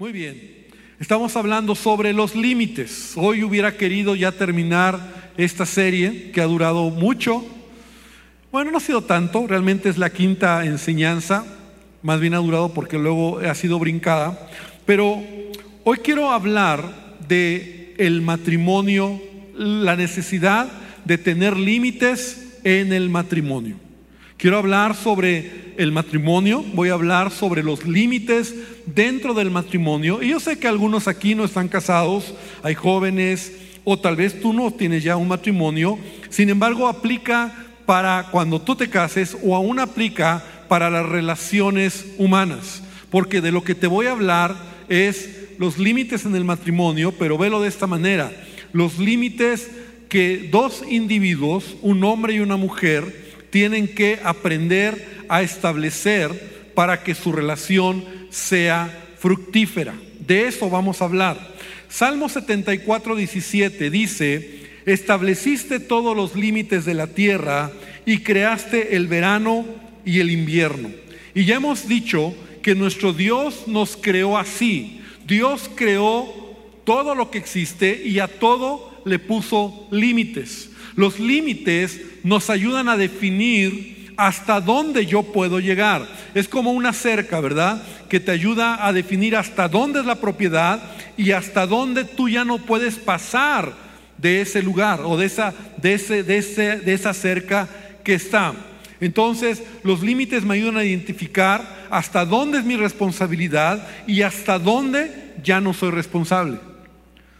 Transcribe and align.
Muy 0.00 0.12
bien. 0.12 0.40
Estamos 1.00 1.34
hablando 1.34 1.74
sobre 1.74 2.12
los 2.12 2.36
límites. 2.36 3.14
Hoy 3.16 3.42
hubiera 3.42 3.76
querido 3.76 4.14
ya 4.14 4.30
terminar 4.30 5.32
esta 5.36 5.66
serie 5.66 6.30
que 6.30 6.40
ha 6.40 6.44
durado 6.44 6.88
mucho. 6.90 7.44
Bueno, 8.52 8.70
no 8.70 8.76
ha 8.76 8.80
sido 8.80 9.02
tanto, 9.02 9.48
realmente 9.48 9.88
es 9.88 9.98
la 9.98 10.10
quinta 10.10 10.64
enseñanza, 10.64 11.44
más 12.02 12.20
bien 12.20 12.34
ha 12.34 12.38
durado 12.38 12.72
porque 12.72 12.96
luego 12.96 13.40
ha 13.40 13.56
sido 13.56 13.80
brincada, 13.80 14.48
pero 14.86 15.20
hoy 15.82 15.98
quiero 15.98 16.30
hablar 16.30 17.16
de 17.26 17.96
el 17.98 18.22
matrimonio, 18.22 19.20
la 19.56 19.96
necesidad 19.96 20.70
de 21.06 21.18
tener 21.18 21.56
límites 21.56 22.60
en 22.62 22.92
el 22.92 23.10
matrimonio. 23.10 23.87
Quiero 24.38 24.58
hablar 24.58 24.94
sobre 24.94 25.74
el 25.78 25.90
matrimonio, 25.90 26.64
voy 26.72 26.90
a 26.90 26.92
hablar 26.92 27.32
sobre 27.32 27.64
los 27.64 27.84
límites 27.84 28.54
dentro 28.86 29.34
del 29.34 29.50
matrimonio. 29.50 30.22
Y 30.22 30.28
yo 30.28 30.38
sé 30.38 30.60
que 30.60 30.68
algunos 30.68 31.08
aquí 31.08 31.34
no 31.34 31.44
están 31.44 31.66
casados, 31.66 32.34
hay 32.62 32.76
jóvenes, 32.76 33.52
o 33.82 33.98
tal 33.98 34.14
vez 34.14 34.40
tú 34.40 34.52
no 34.52 34.70
tienes 34.70 35.02
ya 35.02 35.16
un 35.16 35.26
matrimonio, 35.26 35.98
sin 36.30 36.50
embargo 36.50 36.86
aplica 36.86 37.52
para 37.84 38.28
cuando 38.30 38.60
tú 38.60 38.76
te 38.76 38.88
cases 38.88 39.36
o 39.42 39.56
aún 39.56 39.80
aplica 39.80 40.44
para 40.68 40.88
las 40.88 41.06
relaciones 41.06 42.06
humanas, 42.16 42.84
porque 43.10 43.40
de 43.40 43.50
lo 43.50 43.64
que 43.64 43.74
te 43.74 43.88
voy 43.88 44.06
a 44.06 44.12
hablar 44.12 44.54
es 44.88 45.48
los 45.58 45.78
límites 45.78 46.26
en 46.26 46.36
el 46.36 46.44
matrimonio, 46.44 47.10
pero 47.10 47.38
velo 47.38 47.60
de 47.60 47.68
esta 47.68 47.88
manera, 47.88 48.30
los 48.72 49.00
límites 49.00 49.68
que 50.08 50.48
dos 50.52 50.84
individuos, 50.88 51.76
un 51.82 52.04
hombre 52.04 52.34
y 52.34 52.38
una 52.38 52.56
mujer, 52.56 53.27
tienen 53.50 53.88
que 53.94 54.18
aprender 54.22 55.24
a 55.28 55.42
establecer 55.42 56.70
para 56.74 57.02
que 57.02 57.14
su 57.14 57.32
relación 57.32 58.04
sea 58.30 59.06
fructífera. 59.18 59.94
De 60.20 60.46
eso 60.46 60.70
vamos 60.70 61.00
a 61.00 61.06
hablar. 61.06 61.54
Salmo 61.88 62.28
74, 62.28 63.16
17 63.16 63.90
dice, 63.90 64.60
estableciste 64.84 65.80
todos 65.80 66.16
los 66.16 66.36
límites 66.36 66.84
de 66.84 66.94
la 66.94 67.08
tierra 67.08 67.72
y 68.04 68.18
creaste 68.18 68.96
el 68.96 69.06
verano 69.06 69.66
y 70.04 70.20
el 70.20 70.30
invierno. 70.30 70.90
Y 71.34 71.44
ya 71.44 71.56
hemos 71.56 71.88
dicho 71.88 72.34
que 72.62 72.74
nuestro 72.74 73.12
Dios 73.12 73.64
nos 73.66 73.96
creó 73.96 74.36
así. 74.38 75.00
Dios 75.26 75.70
creó 75.74 76.26
todo 76.84 77.14
lo 77.14 77.30
que 77.30 77.38
existe 77.38 78.02
y 78.04 78.18
a 78.18 78.28
todo 78.28 78.97
le 79.08 79.18
puso 79.18 79.88
límites. 79.90 80.70
Los 80.94 81.18
límites 81.18 82.00
nos 82.24 82.50
ayudan 82.50 82.88
a 82.88 82.96
definir 82.96 84.12
hasta 84.16 84.60
dónde 84.60 85.06
yo 85.06 85.22
puedo 85.22 85.60
llegar. 85.60 86.06
Es 86.34 86.48
como 86.48 86.72
una 86.72 86.92
cerca, 86.92 87.40
¿verdad? 87.40 87.82
Que 88.08 88.20
te 88.20 88.32
ayuda 88.32 88.84
a 88.86 88.92
definir 88.92 89.36
hasta 89.36 89.68
dónde 89.68 90.00
es 90.00 90.06
la 90.06 90.16
propiedad 90.16 90.82
y 91.16 91.30
hasta 91.30 91.66
dónde 91.66 92.04
tú 92.04 92.28
ya 92.28 92.44
no 92.44 92.58
puedes 92.58 92.96
pasar 92.96 93.72
de 94.18 94.40
ese 94.40 94.60
lugar 94.60 95.02
o 95.04 95.16
de 95.16 95.26
esa, 95.26 95.54
de 95.76 95.94
ese, 95.94 96.24
de 96.24 96.38
ese, 96.38 96.80
de 96.80 96.94
esa 96.94 97.14
cerca 97.14 97.68
que 98.02 98.14
está. 98.14 98.54
Entonces, 99.00 99.62
los 99.84 100.02
límites 100.02 100.44
me 100.44 100.54
ayudan 100.54 100.78
a 100.78 100.84
identificar 100.84 101.86
hasta 101.88 102.24
dónde 102.24 102.58
es 102.58 102.64
mi 102.64 102.76
responsabilidad 102.76 103.86
y 104.06 104.22
hasta 104.22 104.58
dónde 104.58 105.34
ya 105.44 105.60
no 105.60 105.72
soy 105.72 105.90
responsable. 105.90 106.58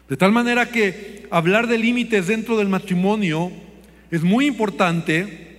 De 0.09 0.17
tal 0.17 0.33
manera 0.33 0.71
que 0.71 1.27
hablar 1.31 1.67
de 1.67 1.79
límites 1.79 2.27
dentro 2.27 2.57
del 2.57 2.69
matrimonio 2.69 3.53
es 4.11 4.23
muy 4.23 4.47
importante, 4.47 5.59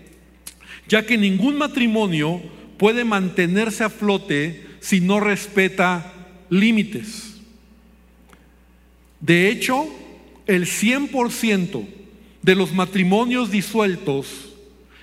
ya 0.88 1.06
que 1.06 1.18
ningún 1.18 1.58
matrimonio 1.58 2.42
puede 2.78 3.04
mantenerse 3.04 3.84
a 3.84 3.90
flote 3.90 4.66
si 4.80 5.02
no 5.02 5.20
respeta 5.20 6.14
límites. 6.50 7.36
De 9.20 9.50
hecho, 9.50 9.88
el 10.48 10.66
100% 10.66 11.86
de 12.42 12.56
los 12.56 12.74
matrimonios 12.74 13.52
disueltos 13.52 14.50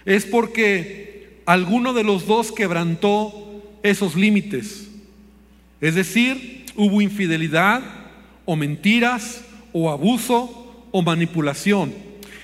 es 0.05 0.25
porque 0.25 1.41
alguno 1.47 1.93
de 1.93 2.03
los 2.03 2.27
dos 2.27 2.51
quebrantó 2.51 3.63
esos 3.83 4.17
límites. 4.17 4.89
Es 5.81 5.95
decir, 5.95 6.65
hubo 6.75 7.01
infidelidad 7.01 7.96
o 8.47 8.57
mentiras 8.57 9.43
o 9.73 9.91
abuso 9.91 10.87
o 10.91 11.03
manipulación. 11.03 11.93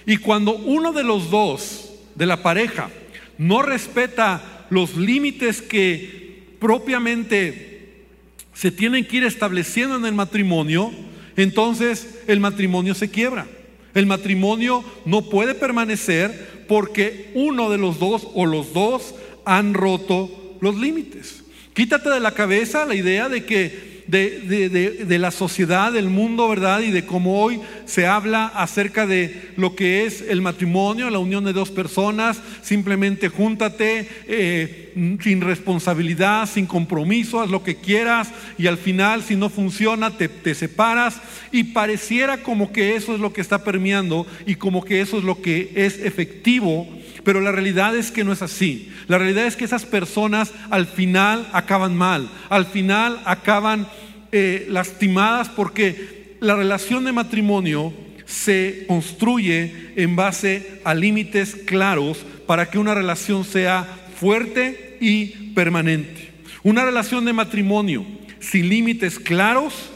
Y 0.04 0.18
cuando 0.18 0.54
uno 0.54 0.92
de 0.92 1.04
los 1.04 1.30
dos 1.30 1.94
de 2.14 2.26
la 2.26 2.42
pareja 2.42 2.90
no 3.38 3.62
respeta 3.62 4.66
los 4.68 4.96
límites 4.96 5.62
que 5.62 6.56
propiamente 6.58 8.04
se 8.52 8.70
tienen 8.70 9.06
que 9.06 9.18
ir 9.18 9.24
estableciendo 9.24 9.96
en 9.96 10.04
el 10.04 10.14
matrimonio, 10.14 10.92
entonces 11.36 12.20
el 12.26 12.40
matrimonio 12.40 12.94
se 12.94 13.10
quiebra. 13.10 13.46
El 13.94 14.06
matrimonio 14.06 14.84
no 15.04 15.22
puede 15.22 15.54
permanecer 15.54 16.64
porque 16.68 17.30
uno 17.34 17.70
de 17.70 17.78
los 17.78 17.98
dos 17.98 18.28
o 18.34 18.46
los 18.46 18.72
dos 18.72 19.14
han 19.44 19.74
roto 19.74 20.56
los 20.60 20.76
límites. 20.76 21.44
Quítate 21.74 22.10
de 22.10 22.20
la 22.20 22.32
cabeza 22.32 22.84
la 22.84 22.94
idea 22.94 23.28
de 23.28 23.44
que 23.44 23.91
de, 24.12 25.18
la 25.18 25.30
sociedad, 25.30 25.90
del 25.90 26.10
mundo, 26.10 26.48
¿verdad? 26.48 26.80
Y 26.80 26.90
de 26.90 27.06
cómo 27.06 27.42
hoy 27.42 27.60
se 27.86 28.06
habla 28.06 28.46
acerca 28.46 29.06
de 29.06 29.52
lo 29.56 29.74
que 29.74 30.04
es 30.04 30.22
el 30.28 30.42
matrimonio, 30.42 31.08
la 31.08 31.18
unión 31.18 31.44
de 31.44 31.54
dos 31.54 31.70
personas, 31.70 32.40
simplemente 32.62 33.28
júntate 33.28 34.08
eh, 34.26 34.92
sin 35.22 35.40
responsabilidad, 35.40 36.46
sin 36.46 36.66
compromiso, 36.66 37.40
haz 37.40 37.50
lo 37.50 37.62
que 37.62 37.76
quieras 37.76 38.30
y 38.58 38.66
al 38.66 38.76
final 38.76 39.22
si 39.22 39.34
no 39.34 39.48
funciona 39.48 40.10
te, 40.10 40.28
te 40.28 40.54
separas 40.54 41.20
y 41.50 41.64
pareciera 41.64 42.42
como 42.42 42.72
que 42.72 42.96
eso 42.96 43.14
es 43.14 43.20
lo 43.20 43.32
que 43.32 43.40
está 43.40 43.64
permeando 43.64 44.26
y 44.46 44.56
como 44.56 44.84
que 44.84 45.00
eso 45.00 45.18
es 45.18 45.24
lo 45.24 45.40
que 45.40 45.72
es 45.74 45.98
efectivo 45.98 46.86
pero 47.24 47.40
la 47.40 47.52
realidad 47.52 47.96
es 47.96 48.10
que 48.10 48.24
no 48.24 48.32
es 48.32 48.42
así. 48.42 48.90
La 49.08 49.18
realidad 49.18 49.46
es 49.46 49.56
que 49.56 49.64
esas 49.64 49.84
personas 49.84 50.52
al 50.70 50.86
final 50.86 51.48
acaban 51.52 51.96
mal, 51.96 52.28
al 52.48 52.66
final 52.66 53.20
acaban 53.24 53.86
eh, 54.32 54.66
lastimadas 54.68 55.48
porque 55.50 56.36
la 56.40 56.56
relación 56.56 57.04
de 57.04 57.12
matrimonio 57.12 57.92
se 58.26 58.84
construye 58.88 59.92
en 59.96 60.16
base 60.16 60.80
a 60.84 60.94
límites 60.94 61.54
claros 61.54 62.24
para 62.46 62.70
que 62.70 62.78
una 62.78 62.94
relación 62.94 63.44
sea 63.44 63.86
fuerte 64.16 64.96
y 65.00 65.52
permanente. 65.54 66.32
Una 66.62 66.84
relación 66.84 67.24
de 67.24 67.32
matrimonio 67.32 68.04
sin 68.40 68.68
límites 68.68 69.18
claros 69.18 69.90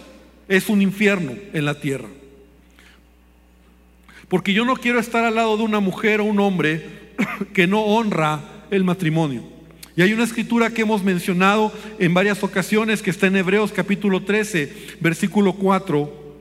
es 0.49 0.69
un 0.69 0.83
infierno 0.83 1.33
en 1.53 1.65
la 1.65 1.81
tierra. 1.81 2.09
Porque 4.29 4.53
yo 4.53 4.65
no 4.65 4.77
quiero 4.77 4.99
estar 4.99 5.25
al 5.25 5.37
lado 5.37 5.57
de 5.57 5.63
una 5.63 5.81
mujer 5.81 6.21
o 6.21 6.25
un 6.25 6.41
hombre 6.41 6.85
que 7.55 7.67
no 7.67 7.83
honra 7.83 8.41
el 8.71 8.85
matrimonio. 8.85 9.56
Y 9.97 10.03
hay 10.03 10.13
una 10.13 10.25
escritura 10.25 10.69
que 10.71 10.83
hemos 10.83 11.03
mencionado 11.03 11.73
en 11.99 12.13
varias 12.13 12.45
ocasiones 12.45 13.01
que 13.01 13.09
está 13.09 13.29
en 13.29 13.37
Hebreos 13.37 13.73
capítulo 13.73 14.23
13, 14.23 14.99
versículo 15.01 15.55
4, 15.55 16.37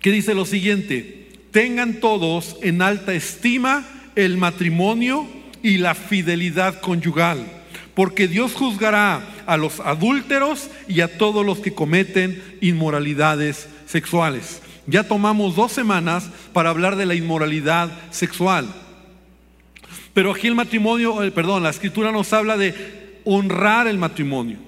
que 0.00 0.12
dice 0.12 0.32
lo 0.32 0.44
siguiente, 0.44 1.28
tengan 1.50 1.94
todos 1.94 2.56
en 2.62 2.82
alta 2.82 3.14
estima 3.14 3.84
el 4.14 4.36
matrimonio 4.36 5.26
y 5.60 5.78
la 5.78 5.96
fidelidad 5.96 6.80
conyugal, 6.80 7.44
porque 7.94 8.28
Dios 8.28 8.52
juzgará 8.52 9.28
a 9.44 9.56
los 9.56 9.80
adúlteros 9.80 10.70
y 10.86 11.00
a 11.00 11.18
todos 11.18 11.44
los 11.44 11.58
que 11.58 11.74
cometen 11.74 12.40
inmoralidades 12.60 13.68
sexuales. 13.86 14.62
Ya 14.86 15.02
tomamos 15.02 15.56
dos 15.56 15.72
semanas 15.72 16.30
para 16.52 16.70
hablar 16.70 16.94
de 16.94 17.06
la 17.06 17.16
inmoralidad 17.16 17.90
sexual. 18.12 18.72
Pero 20.18 20.32
aquí 20.32 20.48
el 20.48 20.56
matrimonio, 20.56 21.22
eh, 21.22 21.30
perdón, 21.30 21.62
la 21.62 21.70
escritura 21.70 22.10
nos 22.10 22.32
habla 22.32 22.56
de 22.56 22.74
honrar 23.24 23.86
el 23.86 23.98
matrimonio, 23.98 24.58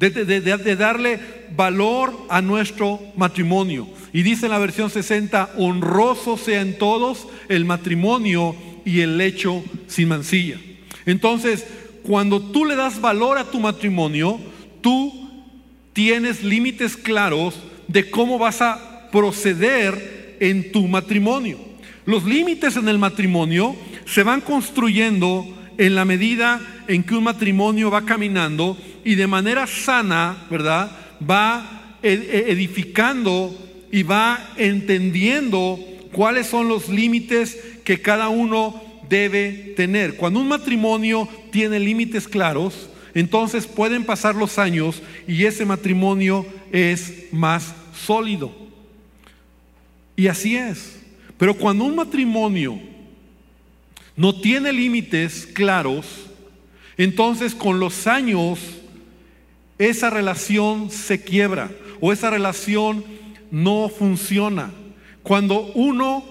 de, 0.00 0.74
darle 0.74 1.20
valor 1.54 2.26
a 2.28 2.42
nuestro 2.42 2.98
matrimonio. 3.16 3.86
Y 4.12 4.24
dice 4.24 4.46
en 4.46 4.50
la 4.50 4.58
versión 4.58 4.90
60, 4.90 5.50
honroso 5.58 6.36
sea 6.36 6.60
en 6.60 6.76
todos 6.76 7.28
el 7.48 7.64
matrimonio 7.64 8.56
y 8.84 9.02
el 9.02 9.16
lecho 9.16 9.62
sin 9.86 10.08
mancilla. 10.08 10.58
Entonces, 11.04 11.64
cuando 12.02 12.42
tú 12.42 12.64
le 12.64 12.74
das 12.74 13.00
valor 13.00 13.38
a 13.38 13.48
tu 13.48 13.60
matrimonio, 13.60 14.40
tú 14.80 15.30
tienes 15.92 16.42
límites 16.42 16.96
claros 16.96 17.54
de 17.86 18.10
cómo 18.10 18.40
vas 18.40 18.60
a 18.60 19.08
proceder 19.12 20.36
en 20.40 20.72
tu 20.72 20.88
matrimonio. 20.88 21.58
Los 22.06 22.24
límites 22.24 22.76
en 22.76 22.88
el 22.88 22.98
matrimonio 22.98 23.76
se 24.06 24.22
van 24.22 24.40
construyendo 24.40 25.46
en 25.78 25.94
la 25.94 26.04
medida 26.04 26.60
en 26.88 27.02
que 27.02 27.14
un 27.14 27.24
matrimonio 27.24 27.90
va 27.90 28.04
caminando 28.04 28.78
y 29.04 29.14
de 29.14 29.26
manera 29.26 29.66
sana, 29.66 30.46
¿verdad? 30.50 30.90
Va 31.28 31.98
e-, 32.02 32.12
e-, 32.12 32.52
edificando 32.52 33.54
y 33.90 34.02
va 34.02 34.52
entendiendo 34.56 35.78
cuáles 36.12 36.46
son 36.46 36.68
los 36.68 36.88
límites 36.88 37.58
que 37.84 38.00
cada 38.00 38.28
uno 38.28 38.82
debe 39.08 39.74
tener. 39.76 40.16
Cuando 40.16 40.40
un 40.40 40.48
matrimonio 40.48 41.28
tiene 41.50 41.78
límites 41.78 42.26
claros, 42.26 42.88
entonces 43.14 43.66
pueden 43.66 44.04
pasar 44.04 44.34
los 44.34 44.58
años 44.58 45.02
y 45.26 45.44
ese 45.44 45.64
matrimonio 45.64 46.46
es 46.72 47.32
más 47.32 47.74
sólido. 47.94 48.54
Y 50.16 50.28
así 50.28 50.56
es. 50.56 51.00
Pero 51.38 51.54
cuando 51.54 51.84
un 51.84 51.96
matrimonio 51.96 52.80
no 54.16 54.40
tiene 54.40 54.72
límites 54.72 55.46
claros, 55.46 56.06
entonces 56.96 57.54
con 57.54 57.78
los 57.78 58.06
años 58.06 58.58
esa 59.78 60.10
relación 60.10 60.90
se 60.90 61.22
quiebra 61.22 61.70
o 62.00 62.12
esa 62.12 62.30
relación 62.30 63.04
no 63.50 63.88
funciona. 63.88 64.72
Cuando 65.22 65.72
uno, 65.74 66.24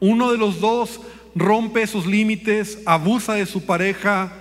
uno 0.00 0.32
de 0.32 0.38
los 0.38 0.60
dos 0.60 1.00
rompe 1.34 1.86
sus 1.86 2.06
límites, 2.06 2.78
abusa 2.86 3.34
de 3.34 3.46
su 3.46 3.64
pareja, 3.64 4.32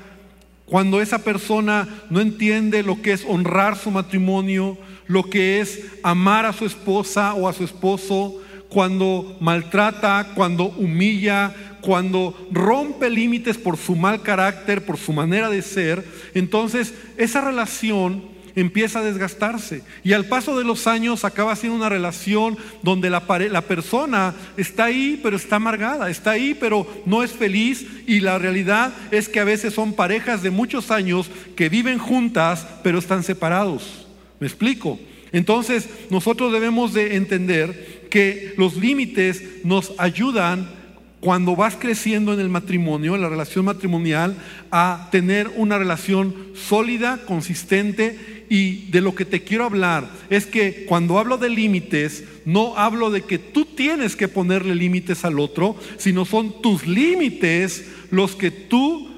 cuando 0.66 1.02
esa 1.02 1.24
persona 1.24 1.88
no 2.10 2.22
entiende 2.22 2.84
lo 2.84 3.02
que 3.02 3.12
es 3.12 3.26
honrar 3.28 3.78
su 3.78 3.92
matrimonio, 3.92 4.78
lo 5.08 5.24
que 5.24 5.60
es 5.60 5.84
amar 6.04 6.46
a 6.46 6.54
su 6.54 6.66
esposa 6.66 7.34
o 7.34 7.48
a 7.48 7.54
su 7.54 7.64
esposo, 7.64 8.36
cuando 8.70 9.36
maltrata, 9.40 10.32
cuando 10.36 10.66
humilla, 10.66 11.54
cuando 11.82 12.36
rompe 12.52 13.10
límites 13.10 13.58
por 13.58 13.78
su 13.78 13.96
mal 13.96 14.22
carácter, 14.22 14.86
por 14.86 14.98
su 14.98 15.14
manera 15.14 15.50
de 15.50 15.62
ser, 15.62 16.06
entonces 16.34 16.94
esa 17.18 17.42
relación 17.42 18.40
empieza 18.56 19.00
a 19.00 19.04
desgastarse. 19.04 19.84
Y 20.04 20.14
al 20.14 20.26
paso 20.26 20.58
de 20.58 20.64
los 20.64 20.88
años 20.88 21.26
acaba 21.26 21.56
siendo 21.56 21.78
una 21.78 21.90
relación 21.90 22.58
donde 22.84 23.10
la, 23.10 23.24
la, 23.50 23.62
persona 23.62 24.34
está 24.58 24.86
ahí, 24.86 25.20
pero 25.22 25.38
está 25.38 25.58
amargada, 25.58 26.10
está 26.10 26.32
ahí, 26.32 26.56
pero 26.60 26.88
no 27.06 27.24
es 27.24 27.32
feliz. 27.32 27.86
Y 28.08 28.20
la 28.20 28.38
realidad 28.38 28.94
es 29.12 29.30
que 29.30 29.40
a 29.40 29.46
veces 29.46 29.74
son 29.74 29.94
parejas 29.94 30.42
de 30.42 30.52
muchos 30.52 30.92
años 30.92 31.30
que 31.56 31.70
viven 31.70 32.00
juntas, 32.00 32.68
pero 32.84 33.00
están 33.00 33.24
separados. 33.24 34.08
¿Me 34.40 34.48
explico? 34.48 35.00
Entonces 35.32 35.88
nosotros 36.10 36.52
debemos 36.52 36.94
de 36.94 37.16
entender 37.16 38.08
que 38.10 38.54
los 38.58 38.76
límites 38.76 39.44
nos 39.64 39.94
ayudan 39.98 40.79
cuando 41.20 41.56
vas 41.56 41.76
creciendo 41.76 42.34
en 42.34 42.40
el 42.40 42.50
matrimonio, 42.50 43.16
en 43.16 43.22
la 43.22 43.30
relación 43.30 43.66
matrimonial, 43.66 44.38
a 44.72 45.10
tener 45.12 45.52
una 45.58 45.78
relación 45.78 46.34
sólida, 46.56 47.20
consistente. 47.26 48.46
Y 48.50 48.90
de 48.90 49.02
lo 49.02 49.14
que 49.14 49.26
te 49.26 49.44
quiero 49.44 49.66
hablar 49.66 50.10
es 50.30 50.46
que 50.46 50.86
cuando 50.88 51.20
hablo 51.20 51.38
de 51.38 51.50
límites, 51.50 52.24
no 52.46 52.78
hablo 52.78 53.12
de 53.12 53.22
que 53.22 53.38
tú 53.38 53.66
tienes 53.66 54.16
que 54.16 54.28
ponerle 54.28 54.74
límites 54.76 55.26
al 55.26 55.40
otro, 55.40 55.76
sino 55.98 56.26
son 56.26 56.62
tus 56.62 56.88
límites 56.88 57.86
los 58.12 58.36
que 58.36 58.50
tú 58.50 59.10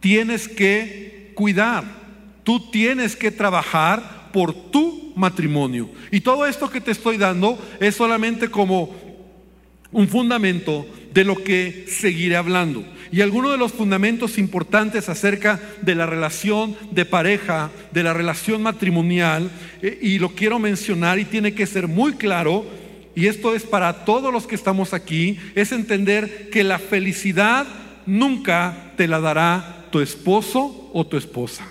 tienes 0.00 0.48
que 0.48 1.30
cuidar. 1.34 1.84
Tú 2.42 2.70
tienes 2.70 3.14
que 3.14 3.30
trabajar 3.30 4.30
por 4.32 4.54
tu 4.70 5.12
matrimonio. 5.14 5.90
Y 6.10 6.20
todo 6.20 6.46
esto 6.46 6.70
que 6.70 6.80
te 6.80 6.90
estoy 6.90 7.18
dando 7.18 7.58
es 7.80 7.96
solamente 7.96 8.48
como 8.48 9.07
un 9.92 10.08
fundamento 10.08 10.86
de 11.12 11.24
lo 11.24 11.36
que 11.36 11.86
seguiré 11.88 12.36
hablando. 12.36 12.84
Y 13.10 13.22
algunos 13.22 13.52
de 13.52 13.58
los 13.58 13.72
fundamentos 13.72 14.36
importantes 14.36 15.08
acerca 15.08 15.60
de 15.80 15.94
la 15.94 16.04
relación 16.04 16.76
de 16.90 17.06
pareja, 17.06 17.70
de 17.92 18.02
la 18.02 18.12
relación 18.12 18.62
matrimonial, 18.62 19.50
eh, 19.80 19.98
y 20.02 20.18
lo 20.18 20.34
quiero 20.34 20.58
mencionar 20.58 21.18
y 21.18 21.24
tiene 21.24 21.54
que 21.54 21.66
ser 21.66 21.88
muy 21.88 22.14
claro, 22.14 22.66
y 23.14 23.26
esto 23.26 23.54
es 23.54 23.64
para 23.64 24.04
todos 24.04 24.32
los 24.32 24.46
que 24.46 24.54
estamos 24.54 24.92
aquí, 24.92 25.38
es 25.54 25.72
entender 25.72 26.50
que 26.50 26.62
la 26.64 26.78
felicidad 26.78 27.66
nunca 28.06 28.92
te 28.96 29.08
la 29.08 29.20
dará 29.20 29.86
tu 29.90 30.00
esposo 30.00 30.90
o 30.92 31.06
tu 31.06 31.16
esposa. 31.16 31.66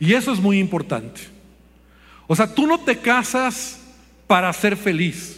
Y 0.00 0.14
eso 0.14 0.32
es 0.32 0.40
muy 0.40 0.58
importante. 0.58 1.20
O 2.26 2.34
sea, 2.34 2.52
tú 2.52 2.66
no 2.66 2.80
te 2.80 2.98
casas 2.98 3.80
para 4.26 4.52
ser 4.52 4.76
feliz. 4.76 5.37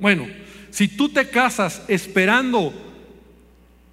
Bueno, 0.00 0.26
si 0.70 0.88
tú 0.88 1.10
te 1.10 1.28
casas 1.28 1.82
esperando 1.86 2.72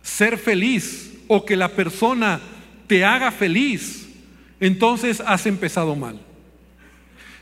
ser 0.01 0.37
feliz 0.37 1.13
o 1.27 1.45
que 1.45 1.57
la 1.57 1.67
persona 1.69 2.39
te 2.87 3.03
haga 3.03 3.31
feliz, 3.31 4.07
entonces 4.59 5.21
has 5.25 5.45
empezado 5.45 5.95
mal. 5.95 6.19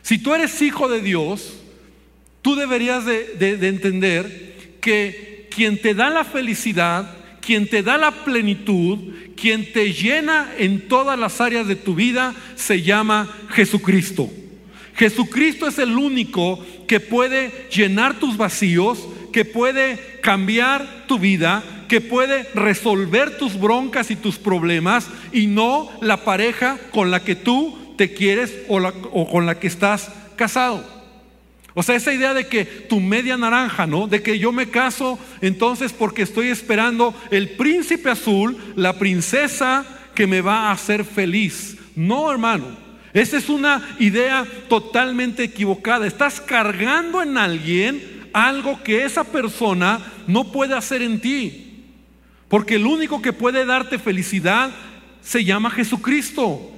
Si 0.01 0.17
tú 0.17 0.33
eres 0.33 0.61
hijo 0.61 0.89
de 0.89 1.01
Dios, 1.01 1.53
tú 2.41 2.55
deberías 2.55 3.05
de, 3.05 3.37
entender 3.39 4.77
que 4.81 5.47
quien 5.53 5.81
te 5.81 5.93
da 5.93 6.09
la 6.09 6.23
felicidad, 6.23 7.15
quien 7.41 7.67
te 7.67 7.83
da 7.83 7.97
la 7.97 8.11
plenitud, 8.23 8.99
quien 9.35 9.71
te 9.71 9.93
llena 9.93 10.53
en 10.57 10.87
todas 10.87 11.17
las 11.17 11.39
áreas 11.39 11.67
de 11.67 11.75
tu 11.75 11.95
vida, 11.95 12.33
se 12.55 12.81
llama 12.81 13.29
Jesucristo. 13.49 14.29
Jesucristo 14.95 15.67
es 15.67 15.77
el 15.79 15.97
único 15.97 16.63
que 16.87 16.99
puede 16.99 17.67
llenar 17.69 18.19
tus 18.19 18.37
vacíos, 18.37 19.07
que 19.33 19.43
puede 19.43 20.19
cambiar 20.21 21.05
tu 21.07 21.19
vida, 21.19 21.63
que 21.87 22.01
puede 22.01 22.47
resolver 22.53 23.37
tus 23.37 23.59
broncas 23.59 24.09
y 24.09 24.15
tus 24.15 24.37
problemas 24.37 25.07
y 25.31 25.47
no 25.47 25.89
la 26.01 26.23
pareja 26.23 26.77
con 26.91 27.11
la 27.11 27.23
que 27.23 27.35
tú 27.35 27.77
te 27.97 28.13
quieres 28.13 28.53
o, 28.67 29.27
con 29.29 29.45
la 29.45 29.59
que 29.59 29.67
estás 29.67 30.09
casado. 30.35 30.83
O 31.73 31.83
sea, 31.83 31.95
esa 31.95 32.13
idea 32.13 32.33
de 32.33 32.47
que 32.47 32.63
tu 32.63 33.01
media 33.01 33.35
naranja, 33.35 33.85
¿no? 33.85 34.07
De 34.07 34.23
que 34.23 34.39
yo 34.39 34.53
me 34.53 34.69
caso 34.69 35.19
entonces 35.41 35.91
porque 35.91 36.21
estoy 36.21 36.47
esperando 36.47 37.13
el 37.31 37.49
príncipe 37.49 38.09
azul, 38.09 38.57
la 38.77 38.97
princesa 38.97 39.85
que 40.15 40.25
me 40.25 40.39
va 40.39 40.69
a 40.69 40.71
hacer 40.71 41.03
feliz. 41.03 41.77
No, 41.97 42.31
hermano. 42.31 42.84
Esa 43.15 43.37
es 43.37 43.47
una 43.47 43.95
idea 43.97 44.45
totalmente 44.67 45.41
equivocada. 45.45 46.05
Estás 46.05 46.41
cargando 46.41 47.23
en 47.23 47.37
alguien 47.37 48.27
algo 48.33 48.83
que 48.83 49.05
esa 49.05 49.23
persona 49.23 50.01
no 50.27 50.51
puede 50.51 50.75
hacer 50.75 51.01
en 51.01 51.21
ti. 51.21 51.85
Porque 52.49 52.75
el 52.75 52.85
único 52.85 53.21
que 53.21 53.31
puede 53.31 53.65
darte 53.65 53.99
felicidad 53.99 54.69
se 55.21 55.45
llama 55.45 55.71
Jesucristo. 55.71 56.69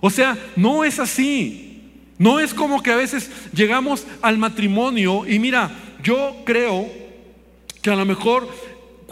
O 0.00 0.08
sea, 0.08 0.38
no 0.56 0.84
es 0.84 0.98
así. 0.98 1.82
No 2.16 2.40
es 2.40 2.54
como 2.54 2.82
que 2.82 2.90
a 2.90 2.96
veces 2.96 3.30
llegamos 3.52 4.06
al 4.22 4.38
matrimonio 4.38 5.26
y 5.26 5.38
mira, 5.38 5.70
yo 6.02 6.34
creo 6.46 6.90
que 7.82 7.90
a 7.90 7.96
lo 7.96 8.06
mejor 8.06 8.48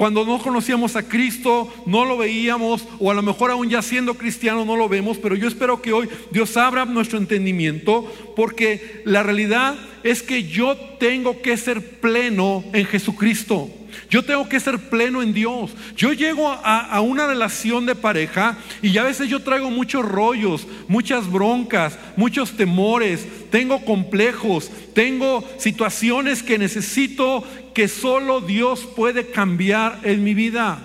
cuando 0.00 0.24
no 0.24 0.38
conocíamos 0.38 0.96
a 0.96 1.06
Cristo, 1.06 1.70
no 1.84 2.06
lo 2.06 2.16
veíamos, 2.16 2.86
o 3.00 3.10
a 3.10 3.14
lo 3.14 3.20
mejor 3.20 3.50
aún 3.50 3.68
ya 3.68 3.82
siendo 3.82 4.14
cristiano 4.14 4.64
no 4.64 4.74
lo 4.74 4.88
vemos, 4.88 5.18
pero 5.18 5.36
yo 5.36 5.46
espero 5.46 5.82
que 5.82 5.92
hoy 5.92 6.08
Dios 6.30 6.56
abra 6.56 6.86
nuestro 6.86 7.18
entendimiento, 7.18 8.10
porque 8.34 9.02
la 9.04 9.22
realidad 9.22 9.74
es 10.02 10.22
que 10.22 10.44
yo 10.44 10.74
tengo 10.98 11.42
que 11.42 11.58
ser 11.58 12.00
pleno 12.00 12.64
en 12.72 12.86
Jesucristo. 12.86 13.68
Yo 14.10 14.24
tengo 14.24 14.48
que 14.48 14.58
ser 14.58 14.76
pleno 14.90 15.22
en 15.22 15.32
Dios. 15.32 15.70
Yo 15.96 16.12
llego 16.12 16.50
a, 16.50 17.00
una 17.00 17.28
relación 17.28 17.86
de 17.86 17.94
pareja 17.94 18.58
y 18.82 18.98
a 18.98 19.04
veces 19.04 19.28
yo 19.28 19.40
traigo 19.40 19.70
muchos 19.70 20.04
rollos, 20.04 20.66
muchas 20.88 21.30
broncas, 21.30 21.96
muchos 22.16 22.56
temores, 22.56 23.24
tengo 23.50 23.84
complejos, 23.84 24.68
tengo 24.94 25.48
situaciones 25.58 26.42
que 26.42 26.58
necesito 26.58 27.44
que 27.72 27.86
solo 27.86 28.40
Dios 28.40 28.80
puede 28.96 29.30
cambiar 29.30 30.00
en 30.02 30.24
mi 30.24 30.34
vida. 30.34 30.80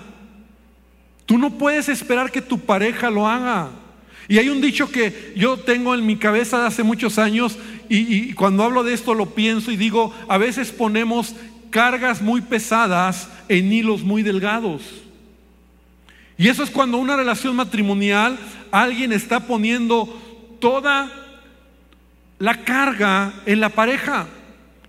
Tú 1.26 1.36
no 1.36 1.58
puedes 1.58 1.88
esperar 1.88 2.30
que 2.30 2.40
tu 2.40 2.60
pareja 2.60 3.10
lo 3.10 3.26
haga. 3.26 3.70
Y 4.28 4.38
hay 4.38 4.48
un 4.48 4.60
dicho 4.60 4.90
que 4.90 5.32
yo 5.36 5.56
tengo 5.56 5.94
en 5.96 6.06
mi 6.06 6.16
cabeza 6.16 6.60
de 6.60 6.66
hace 6.66 6.84
muchos 6.84 7.18
años 7.18 7.58
y, 7.88 8.30
y, 8.30 8.32
cuando 8.32 8.64
hablo 8.64 8.82
de 8.82 8.92
esto 8.92 9.14
lo 9.14 9.26
pienso 9.26 9.70
y 9.70 9.76
digo, 9.76 10.12
a 10.28 10.38
veces 10.38 10.72
ponemos 10.72 11.36
cargas 11.76 12.22
muy 12.22 12.40
pesadas 12.40 13.28
en 13.50 13.70
hilos 13.70 14.00
muy 14.00 14.22
delgados. 14.22 14.80
Y 16.38 16.48
eso 16.48 16.62
es 16.62 16.70
cuando 16.70 16.96
una 16.96 17.16
relación 17.16 17.54
matrimonial 17.54 18.38
alguien 18.70 19.12
está 19.12 19.40
poniendo 19.40 20.06
toda 20.58 21.12
la 22.38 22.64
carga 22.64 23.42
en 23.44 23.60
la 23.60 23.68
pareja, 23.68 24.26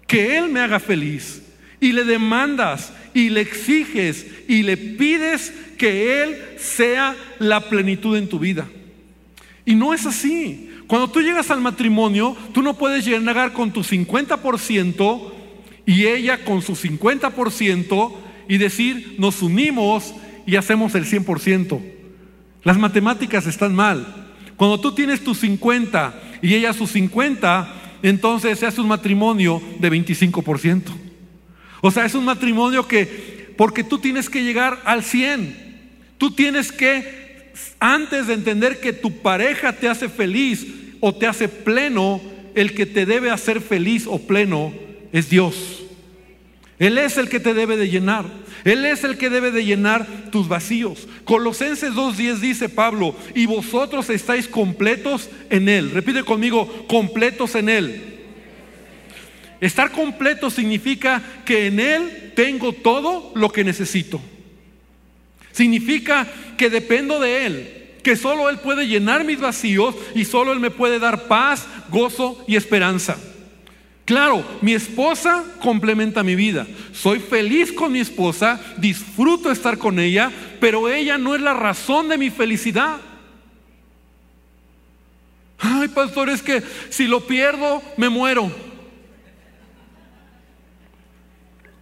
que 0.08 0.38
él 0.38 0.48
me 0.48 0.62
haga 0.62 0.79
feliz. 0.79 1.44
Y 1.82 1.91
le 1.91 2.06
demandas 2.06 2.94
y 3.13 3.32
le 3.32 3.41
exiges 3.41 4.25
y 4.48 4.63
le 4.63 4.77
pides 4.77 5.53
que 5.77 6.24
él 6.24 6.41
sea 6.58 7.17
la 7.39 7.67
plenitud 7.67 8.15
en 8.15 8.29
tu 8.29 8.39
vida. 8.39 8.65
Y 9.65 9.75
no 9.75 9.94
es 9.94 10.06
así. 10.06 10.72
Cuando 10.88 11.10
tú 11.10 11.20
llegas 11.20 11.51
al 11.51 11.60
matrimonio, 11.60 12.38
tú 12.53 12.62
no 12.62 12.77
puedes 12.77 13.03
llegar 13.03 13.51
con 13.51 13.74
tu 13.74 13.82
50% 13.82 15.37
y 15.88 16.06
ella 16.06 16.44
con 16.44 16.62
su 16.62 16.74
50% 16.74 18.13
y 18.50 18.58
decir, 18.58 19.15
nos 19.17 19.41
unimos 19.41 20.13
y 20.46 20.58
hacemos 20.58 20.94
el 20.96 21.06
100%. 21.06 21.82
Las 22.63 22.77
matemáticas 22.77 23.48
están 23.48 23.74
mal. 23.74 24.27
Cuando 24.58 24.82
tú 24.82 24.94
tienes 24.94 25.24
tu 25.24 25.34
50 25.34 26.39
y 26.41 26.53
ella 26.56 26.74
su 26.74 26.88
50, 26.88 27.74
entonces 28.03 28.60
se 28.60 28.65
hace 28.65 28.82
un 28.82 28.89
matrimonio 28.89 29.62
de 29.79 29.89
25%. 29.89 30.84
O 31.79 31.89
sea, 31.89 32.06
es 32.06 32.15
un 32.15 32.25
matrimonio 32.25 32.86
que, 32.86 33.53
porque 33.56 33.86
tú 33.86 33.98
tienes 33.98 34.29
que 34.29 34.44
llegar 34.44 34.82
al 34.84 35.03
100, 35.03 35.56
tú 36.17 36.32
tienes 36.32 36.74
que 36.74 37.53
antes 37.79 38.27
de 38.27 38.34
entender 38.34 38.82
que 38.82 38.91
tu 38.91 39.22
pareja 39.22 39.72
te 39.72 39.88
hace 39.88 40.10
feliz 40.10 40.67
o 41.00 41.15
te 41.15 41.27
hace 41.27 41.48
pleno, 41.48 42.20
el 42.56 42.74
que 42.74 42.86
te 42.86 43.06
debe 43.06 43.32
hacer 43.32 43.62
feliz 43.62 44.06
o 44.06 44.20
pleno 44.20 44.87
es 45.17 45.29
Dios. 45.29 45.83
Él 46.79 46.97
es 47.00 47.17
el 47.17 47.27
que 47.27 47.39
te 47.39 47.55
debe 47.55 47.75
de 47.75 47.89
llenar. 47.89 48.25
Él 48.63 48.86
es 48.86 49.03
el 49.03 49.17
que 49.17 49.31
debe 49.31 49.51
de 49.51 49.65
llenar 49.65 50.05
tus 50.31 50.47
vacíos. 50.47 51.07
Colosenses 51.24 51.93
2.10 51.93 52.36
dice 52.36 52.69
Pablo, 52.69 53.15
y 53.33 53.47
vosotros 53.47 54.09
estáis 54.12 54.47
completos 54.47 55.29
en 55.50 55.69
Él. 55.69 55.89
Repite 55.91 56.24
conmigo, 56.24 56.86
completos 56.88 57.55
en 57.55 57.69
Él. 57.69 58.17
Estar 59.59 59.91
completo 59.91 60.51
significa 60.51 61.24
que 61.45 61.65
en 61.67 61.79
Él 61.79 62.33
tengo 62.36 62.74
todo 62.74 63.31
lo 63.33 63.51
que 63.51 63.63
necesito. 63.63 64.21
Significa 65.51 66.27
que 66.57 66.69
dependo 66.69 67.19
de 67.19 67.45
Él, 67.47 67.88
que 68.03 68.15
solo 68.15 68.51
Él 68.51 68.59
puede 68.59 68.88
llenar 68.88 69.24
mis 69.24 69.39
vacíos 69.39 69.95
y 70.13 70.25
solo 70.25 70.53
Él 70.53 70.59
me 70.59 70.69
puede 70.69 71.00
dar 71.00 71.27
paz, 71.27 71.65
gozo 71.89 72.45
y 72.47 72.55
esperanza. 72.55 73.17
Claro, 74.07 74.41
mi 74.61 74.73
esposa 74.73 75.43
complementa 75.61 76.23
mi 76.23 76.33
vida. 76.33 76.65
Soy 76.93 77.19
feliz 77.19 77.73
con 77.73 77.91
mi 77.91 77.99
esposa, 77.99 78.57
disfruto 78.77 79.51
estar 79.51 79.77
con 79.77 79.99
ella, 79.99 80.31
pero 80.61 80.87
ella 80.87 81.17
no 81.17 81.35
es 81.35 81.41
la 81.41 81.53
razón 81.53 82.07
de 82.07 82.17
mi 82.17 82.29
felicidad. 82.29 83.01
Ay, 85.59 85.89
pastor, 85.89 86.29
es 86.29 86.41
que 86.41 86.63
si 86.89 87.05
lo 87.05 87.27
pierdo, 87.27 87.81
me 87.97 88.07
muero. 88.07 88.49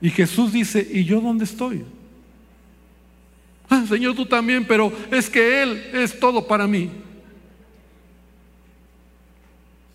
Y 0.01 0.10
Jesús 0.10 0.51
dice, 0.51 0.88
¿y 0.91 1.05
yo 1.05 1.22
dónde 1.22 1.46
estoy? 1.46 1.86
Ah, 3.70 3.86
Señor, 3.88 4.15
tú 4.15 4.25
también, 4.25 4.65
pero 4.65 4.91
es 5.12 5.29
que 5.29 5.62
Él 5.62 5.91
es 5.94 6.20
todo 6.20 6.48
para 6.48 6.65
mí. 6.65 6.89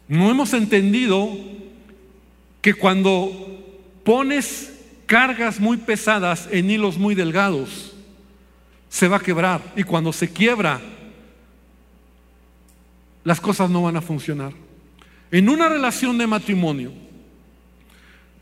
No 0.06 0.30
hemos 0.30 0.52
entendido 0.52 1.58
que 2.60 2.74
cuando 2.74 3.30
pones 4.04 4.72
cargas 5.06 5.58
muy 5.58 5.76
pesadas 5.76 6.48
en 6.50 6.70
hilos 6.70 6.98
muy 6.98 7.14
delgados, 7.14 7.94
se 8.88 9.08
va 9.08 9.16
a 9.16 9.20
quebrar. 9.20 9.62
Y 9.76 9.82
cuando 9.82 10.12
se 10.12 10.30
quiebra, 10.30 10.80
las 13.24 13.40
cosas 13.40 13.70
no 13.70 13.82
van 13.82 13.96
a 13.96 14.02
funcionar. 14.02 14.52
En 15.30 15.48
una 15.48 15.68
relación 15.68 16.18
de 16.18 16.26
matrimonio, 16.26 16.92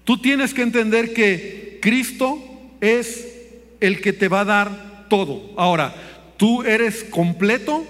tú 0.05 0.19
tienes 0.19 0.55
que 0.55 0.63
entender 0.63 1.13
que 1.13 1.79
Cristo 1.83 2.39
es 2.81 3.29
el 3.81 4.01
que 4.01 4.13
te 4.13 4.29
va 4.29 4.41
a 4.41 4.47
dar 4.47 5.07
todo. 5.09 5.53
Ahora, 5.57 5.95
tú 6.37 6.63
eres 6.63 7.05
completo, 7.05 7.85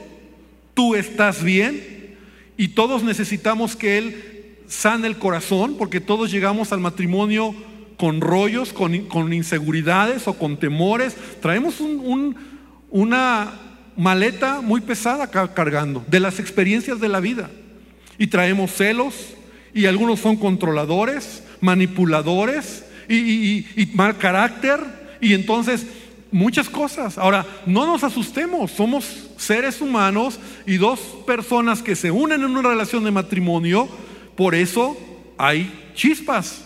tú 0.74 0.94
estás 0.94 1.42
bien 1.42 2.16
y 2.56 2.68
todos 2.68 3.02
necesitamos 3.02 3.76
que 3.76 3.98
Él 3.98 4.27
sana 4.68 5.06
el 5.06 5.18
corazón, 5.18 5.76
porque 5.76 6.00
todos 6.00 6.30
llegamos 6.30 6.72
al 6.72 6.80
matrimonio 6.80 7.54
con 7.96 8.20
rollos, 8.20 8.72
con, 8.72 9.32
inseguridades 9.32 10.28
o 10.28 10.34
con 10.34 10.56
temores. 10.56 11.16
Traemos 11.40 11.76
una 12.90 13.52
maleta 13.96 14.60
muy 14.60 14.80
pesada 14.80 15.28
cargando 15.30 16.04
de 16.06 16.20
las 16.20 16.38
experiencias 16.38 17.00
de 17.00 17.08
la 17.08 17.20
vida. 17.20 17.50
Y 18.18 18.28
traemos 18.28 18.72
celos, 18.72 19.14
y 19.74 19.86
algunos 19.86 20.20
son 20.20 20.36
controladores, 20.36 21.42
manipuladores 21.60 22.84
y 23.08 23.90
mal 23.94 24.16
carácter. 24.18 24.80
Y 25.20 25.34
entonces 25.34 25.86
muchas 26.30 26.68
cosas. 26.68 27.18
Ahora, 27.18 27.46
no 27.66 27.86
nos 27.86 28.04
asustemos, 28.04 28.70
somos 28.70 29.28
seres 29.36 29.80
humanos 29.80 30.38
y 30.66 30.76
dos 30.76 31.00
personas 31.26 31.82
que 31.82 31.96
se 31.96 32.10
unen 32.10 32.42
en 32.42 32.56
una 32.56 32.68
relación 32.68 33.04
de 33.04 33.10
matrimonio 33.10 33.88
por 34.38 34.54
eso 34.54 34.96
hay 35.36 35.68
chispas. 35.96 36.64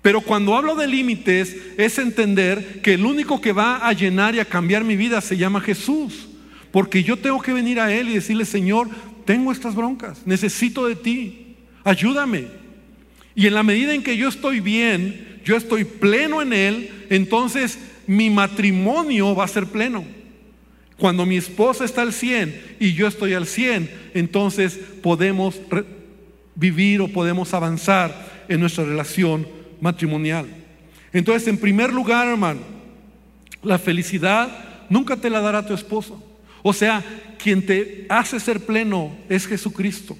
Pero 0.00 0.20
cuando 0.20 0.54
hablo 0.54 0.76
de 0.76 0.86
límites 0.86 1.56
es 1.76 1.98
entender 1.98 2.82
que 2.82 2.94
el 2.94 3.04
único 3.04 3.40
que 3.40 3.50
va 3.50 3.78
a 3.78 3.92
llenar 3.92 4.36
y 4.36 4.38
a 4.38 4.44
cambiar 4.44 4.84
mi 4.84 4.94
vida 4.94 5.20
se 5.20 5.36
llama 5.36 5.60
Jesús. 5.60 6.28
Porque 6.70 7.02
yo 7.02 7.16
tengo 7.16 7.42
que 7.42 7.52
venir 7.52 7.80
a 7.80 7.92
Él 7.92 8.08
y 8.10 8.14
decirle, 8.14 8.44
Señor, 8.44 8.88
tengo 9.24 9.50
estas 9.50 9.74
broncas, 9.74 10.20
necesito 10.24 10.86
de 10.86 10.94
ti, 10.94 11.56
ayúdame. 11.82 12.46
Y 13.34 13.48
en 13.48 13.54
la 13.54 13.64
medida 13.64 13.92
en 13.92 14.04
que 14.04 14.16
yo 14.16 14.28
estoy 14.28 14.60
bien, 14.60 15.40
yo 15.44 15.56
estoy 15.56 15.82
pleno 15.82 16.42
en 16.42 16.52
Él, 16.52 17.06
entonces 17.10 17.76
mi 18.06 18.30
matrimonio 18.30 19.34
va 19.34 19.46
a 19.46 19.48
ser 19.48 19.66
pleno. 19.66 20.04
Cuando 20.96 21.26
mi 21.26 21.38
esposa 21.38 21.84
está 21.84 22.02
al 22.02 22.12
100 22.12 22.76
y 22.78 22.92
yo 22.92 23.08
estoy 23.08 23.34
al 23.34 23.48
100, 23.48 23.90
entonces 24.14 24.78
podemos 25.02 25.56
vivir 26.54 27.00
o 27.00 27.08
podemos 27.08 27.52
avanzar 27.54 28.44
en 28.48 28.60
nuestra 28.60 28.84
relación 28.84 29.46
matrimonial. 29.80 30.46
Entonces, 31.12 31.48
en 31.48 31.58
primer 31.58 31.92
lugar, 31.92 32.28
hermano, 32.28 32.60
la 33.62 33.78
felicidad 33.78 34.48
nunca 34.88 35.16
te 35.16 35.30
la 35.30 35.40
dará 35.40 35.66
tu 35.66 35.74
esposo. 35.74 36.22
O 36.62 36.72
sea, 36.72 37.04
quien 37.38 37.64
te 37.64 38.06
hace 38.08 38.40
ser 38.40 38.60
pleno 38.64 39.14
es 39.28 39.46
Jesucristo. 39.46 40.16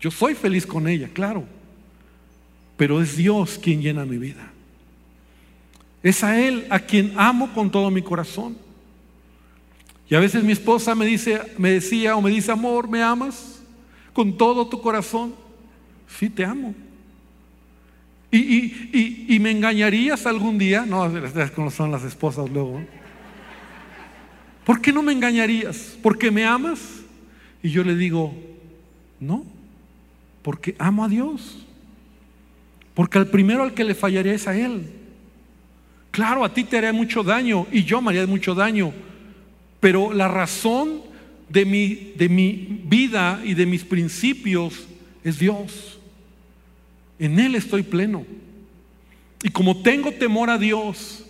Yo 0.00 0.10
soy 0.10 0.34
feliz 0.34 0.66
con 0.66 0.86
ella, 0.86 1.08
claro, 1.12 1.44
pero 2.76 3.00
es 3.00 3.16
Dios 3.16 3.58
quien 3.62 3.80
llena 3.80 4.04
mi 4.04 4.18
vida. 4.18 4.50
Es 6.02 6.22
a 6.22 6.38
Él 6.38 6.66
a 6.68 6.78
quien 6.78 7.14
amo 7.16 7.52
con 7.54 7.70
todo 7.70 7.90
mi 7.90 8.02
corazón. 8.02 8.58
Y 10.08 10.14
a 10.14 10.20
veces 10.20 10.44
mi 10.44 10.52
esposa 10.52 10.94
me 10.94 11.06
dice, 11.06 11.40
me 11.56 11.70
decía 11.70 12.14
o 12.14 12.20
me 12.20 12.30
dice, 12.30 12.52
amor, 12.52 12.88
¿me 12.88 13.02
amas? 13.02 13.62
Con 14.12 14.36
todo 14.36 14.68
tu 14.68 14.82
corazón. 14.82 15.34
Sí, 16.08 16.30
te 16.30 16.44
amo. 16.44 16.74
¿Y, 18.30 19.38
me 19.40 19.52
engañarías 19.52 20.26
algún 20.26 20.58
día? 20.58 20.84
No, 20.84 21.10
como 21.54 21.70
son 21.70 21.92
las 21.92 22.02
esposas 22.02 22.50
luego. 22.50 22.82
¿Por 24.64 24.80
qué 24.80 24.92
no 24.92 25.02
me 25.02 25.12
engañarías? 25.12 25.96
¿Porque 26.02 26.30
me 26.30 26.44
amas? 26.44 26.80
Y 27.62 27.70
yo 27.70 27.84
le 27.84 27.94
digo, 27.94 28.34
no, 29.20 29.44
porque 30.42 30.74
amo 30.78 31.04
a 31.04 31.08
Dios. 31.08 31.64
Porque 32.94 33.18
al 33.18 33.28
primero 33.28 33.62
al 33.62 33.74
que 33.74 33.84
le 33.84 33.94
fallaría 33.94 34.34
es 34.34 34.48
a 34.48 34.56
Él. 34.56 34.90
Claro, 36.10 36.44
a 36.44 36.52
ti 36.52 36.64
te 36.64 36.78
haré 36.78 36.92
mucho 36.92 37.22
daño 37.22 37.66
y 37.70 37.84
yo 37.84 38.00
me 38.00 38.10
haría 38.10 38.26
mucho 38.26 38.54
daño. 38.54 38.92
Pero 39.80 40.12
la 40.12 40.28
razón 40.28 41.02
de 41.48 41.64
mi, 41.64 42.12
de 42.16 42.28
mi 42.28 42.82
vida 42.84 43.40
y 43.44 43.54
de 43.54 43.66
mis 43.66 43.84
principios 43.84 44.86
es 45.22 45.38
Dios. 45.38 45.93
En 47.18 47.38
Él 47.38 47.54
estoy 47.54 47.82
pleno. 47.82 48.24
Y 49.42 49.50
como 49.50 49.82
tengo 49.82 50.12
temor 50.12 50.50
a 50.50 50.58
Dios, 50.58 51.24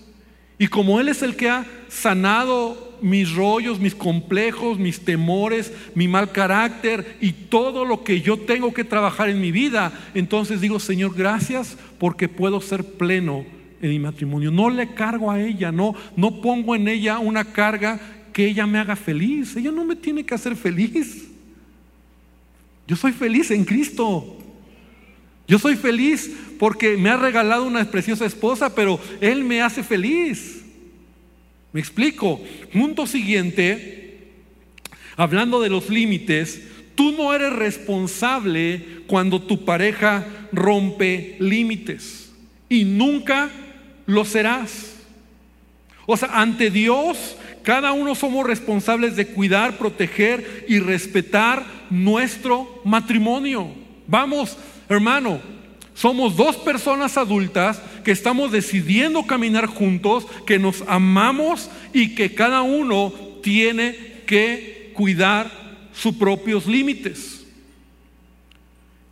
y 0.59 0.69
como 0.69 1.01
Él 1.01 1.09
es 1.09 1.23
el 1.23 1.37
que 1.37 1.49
ha 1.49 1.67
sanado 1.89 2.97
mis 3.01 3.35
rollos, 3.35 3.81
mis 3.81 3.95
complejos, 3.95 4.79
mis 4.79 5.01
temores, 5.01 5.73
mi 5.95 6.09
mal 6.09 6.31
carácter 6.31 7.19
y 7.21 7.33
todo 7.33 7.85
lo 7.85 8.05
que 8.05 8.21
yo 8.21 8.39
tengo 8.39 8.73
que 8.73 8.85
trabajar 8.85 9.29
en 9.29 9.41
mi 9.41 9.51
vida, 9.51 9.93
entonces 10.15 10.61
digo, 10.61 10.79
Señor, 10.79 11.15
gracias 11.15 11.77
porque 11.99 12.29
puedo 12.29 12.61
ser 12.61 12.85
pleno 12.85 13.45
en 13.83 13.91
mi 13.91 13.99
matrimonio. 13.99 14.51
No 14.51 14.71
le 14.71 14.95
cargo 14.95 15.31
a 15.31 15.41
ella, 15.43 15.73
no, 15.73 15.95
no 16.17 16.41
pongo 16.41 16.75
en 16.77 16.89
ella 16.89 17.19
una 17.19 17.45
carga 17.45 18.01
que 18.33 18.47
ella 18.47 18.67
me 18.67 18.79
haga 18.79 18.97
feliz. 18.97 19.57
Ella 19.57 19.71
no 19.71 19.85
me 19.85 19.97
tiene 19.97 20.25
que 20.25 20.35
hacer 20.35 20.57
feliz. 20.57 21.29
Yo 22.87 22.97
soy 22.97 23.13
feliz 23.13 23.51
en 23.51 23.65
Cristo. 23.65 24.39
Yo 25.47 25.59
soy 25.59 25.77
feliz 25.77 26.31
porque 26.59 26.97
me 26.97 27.11
ha 27.11 27.17
regalado 27.17 27.65
una 27.65 27.85
preciosa 27.91 28.25
esposa, 28.25 28.75
pero 28.75 28.99
Él 29.21 29.45
me 29.45 29.61
hace 29.61 29.83
feliz. 29.83 30.63
Me 31.73 31.81
explico. 31.81 32.41
Punto 32.73 33.07
siguiente, 33.07 34.31
hablando 35.17 35.61
de 35.61 35.71
los 35.71 35.91
límites, 35.91 36.63
tú 36.95 37.13
no 37.13 37.35
eres 37.35 37.53
responsable 37.53 39.03
cuando 39.07 39.43
tu 39.43 39.65
pareja 39.65 40.27
rompe 40.53 41.37
límites 41.41 42.33
y 42.69 42.85
nunca 42.85 43.51
lo 44.07 44.25
serás. 44.25 44.95
O 46.07 46.17
sea, 46.17 46.29
ante 46.41 46.71
Dios, 46.71 47.37
cada 47.63 47.93
uno 47.93 48.15
somos 48.15 48.47
responsables 48.47 49.17
de 49.17 49.27
cuidar, 49.27 49.79
proteger 49.79 50.67
y 50.69 50.79
respetar 50.79 51.65
nuestro 51.91 52.81
matrimonio. 52.85 53.73
Vamos 54.07 54.57
Hermano, 54.89 55.41
somos 55.95 56.37
dos 56.37 56.57
personas 56.57 57.17
adultas 57.17 57.81
que 58.05 58.11
estamos 58.11 58.53
decidiendo 58.53 59.27
caminar 59.27 59.67
juntos, 59.67 60.27
que 60.47 60.59
nos 60.59 60.83
amamos 60.87 61.71
y 61.93 62.15
que 62.15 62.35
cada 62.35 62.63
uno 62.63 63.13
tiene 63.43 64.23
que 64.27 64.93
cuidar 64.95 65.51
sus 65.93 66.15
propios 66.15 66.67
límites. 66.67 67.45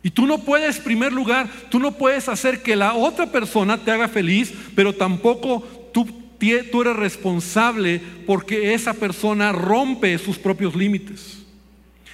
Y 0.03 0.09
tú 0.09 0.25
no 0.25 0.39
puedes, 0.39 0.77
en 0.77 0.83
primer 0.83 1.13
lugar, 1.13 1.49
tú 1.69 1.79
no 1.79 1.93
puedes 1.93 2.27
hacer 2.27 2.61
que 2.61 2.75
la 2.75 2.93
otra 2.93 3.31
persona 3.31 3.77
te 3.77 3.91
haga 3.91 4.09
feliz, 4.09 4.53
pero 4.75 4.93
tampoco 4.93 5.63
tú 5.93 6.23
tú 6.71 6.81
eres 6.81 6.95
responsable 6.95 8.01
porque 8.25 8.73
esa 8.73 8.93
persona 8.93 9.51
rompe 9.51 10.17
sus 10.17 10.37
propios 10.37 10.75
límites. 10.75 11.39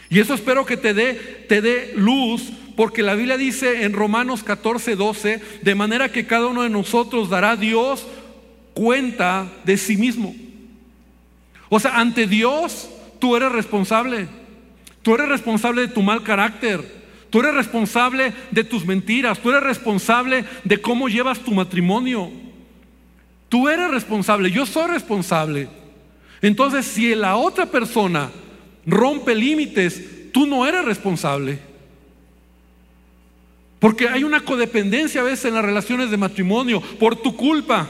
Y 0.10 0.20
eso 0.20 0.34
espero 0.34 0.66
que 0.66 0.78
te 0.78 0.94
dé, 0.94 1.14
te 1.48 1.62
dé 1.62 1.94
luz, 1.96 2.52
porque 2.80 3.04
la 3.04 3.14
Biblia 3.14 3.36
dice 3.36 3.84
en 3.84 3.92
Romanos 3.92 4.42
14, 4.42 4.96
12, 4.96 5.42
de 5.62 5.76
manera 5.76 6.14
que 6.14 6.26
cada 6.26 6.48
uno 6.48 6.62
de 6.62 6.70
nosotros 6.70 7.30
dará 7.30 7.52
a 7.52 7.56
Dios 7.58 8.08
cuenta 8.74 9.52
de 9.66 9.76
sí 9.76 9.98
mismo. 9.98 10.34
O 11.68 11.78
sea, 11.82 12.00
ante 12.00 12.26
Dios 12.26 12.90
tú 13.20 13.36
eres 13.36 13.52
responsable. 13.52 14.30
Tú 15.02 15.14
eres 15.14 15.28
responsable 15.28 15.82
de 15.82 15.88
tu 15.90 16.02
mal 16.02 16.24
carácter. 16.24 16.82
Tú 17.30 17.42
eres 17.42 17.54
responsable 17.54 18.32
de 18.50 18.64
tus 18.64 18.86
mentiras. 18.86 19.40
Tú 19.40 19.50
eres 19.50 19.64
responsable 19.64 20.46
de 20.64 20.80
cómo 20.80 21.10
llevas 21.10 21.40
tu 21.40 21.52
matrimonio. 21.52 22.32
Tú 23.50 23.68
eres 23.68 23.92
responsable. 23.92 24.52
Yo 24.52 24.66
soy 24.66 24.90
responsable. 24.90 25.68
Entonces, 26.42 26.86
si 26.86 27.14
la 27.14 27.36
otra 27.36 27.66
persona 27.66 28.32
rompe 28.86 29.36
límites, 29.36 30.32
tú 30.32 30.48
no 30.48 30.66
eres 30.66 30.86
responsable. 30.86 31.68
Porque 33.80 34.10
hay 34.10 34.24
una 34.24 34.42
codependencia 34.42 35.22
a 35.22 35.24
veces 35.24 35.46
en 35.46 35.56
las 35.56 35.66
relaciones 35.66 36.12
de 36.12 36.18
matrimonio 36.18 36.82
por 37.00 37.16
tu 37.16 37.36
culpa. 37.36 37.88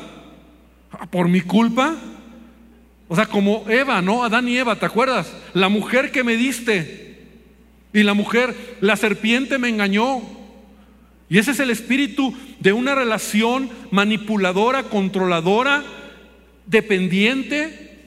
Ah, 0.91 1.07
¿Por 1.07 1.27
mi 1.27 1.41
culpa? 1.41 1.95
O 3.07 3.15
sea, 3.15 3.25
como 3.25 3.65
Eva, 3.67 4.01
¿no? 4.01 4.23
Adán 4.23 4.47
y 4.47 4.57
Eva, 4.57 4.75
¿te 4.75 4.85
acuerdas? 4.85 5.33
La 5.53 5.67
mujer 5.67 6.11
que 6.11 6.23
me 6.23 6.37
diste. 6.37 7.17
Y 7.91 8.03
la 8.03 8.13
mujer, 8.13 8.77
la 8.81 8.95
serpiente 8.95 9.57
me 9.57 9.69
engañó. 9.69 10.21
Y 11.27 11.39
ese 11.39 11.51
es 11.51 11.59
el 11.59 11.71
espíritu 11.71 12.35
de 12.59 12.73
una 12.73 12.93
relación 12.93 13.69
manipuladora, 13.91 14.83
controladora, 14.83 15.83
dependiente, 16.65 17.97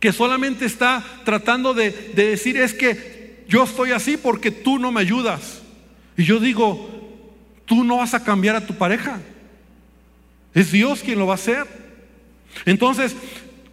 que 0.00 0.12
solamente 0.12 0.64
está 0.64 1.04
tratando 1.24 1.74
de, 1.74 1.90
decir 2.14 2.56
es 2.56 2.72
que 2.72 3.44
yo 3.48 3.64
estoy 3.64 3.92
así 3.92 4.16
porque 4.16 4.50
tú 4.50 4.78
no 4.78 4.92
me 4.92 5.00
ayudas. 5.00 5.60
Y 6.16 6.24
yo 6.24 6.40
digo, 6.40 6.88
tú 7.66 7.84
no 7.84 7.98
vas 7.98 8.14
a 8.14 8.24
cambiar 8.24 8.56
a 8.56 8.66
tu 8.66 8.74
pareja. 8.74 9.20
Es 10.54 10.72
Dios 10.72 11.00
quien 11.00 11.18
lo 11.18 11.26
va 11.26 11.34
a 11.34 11.36
hacer. 11.36 11.66
Entonces, 12.66 13.14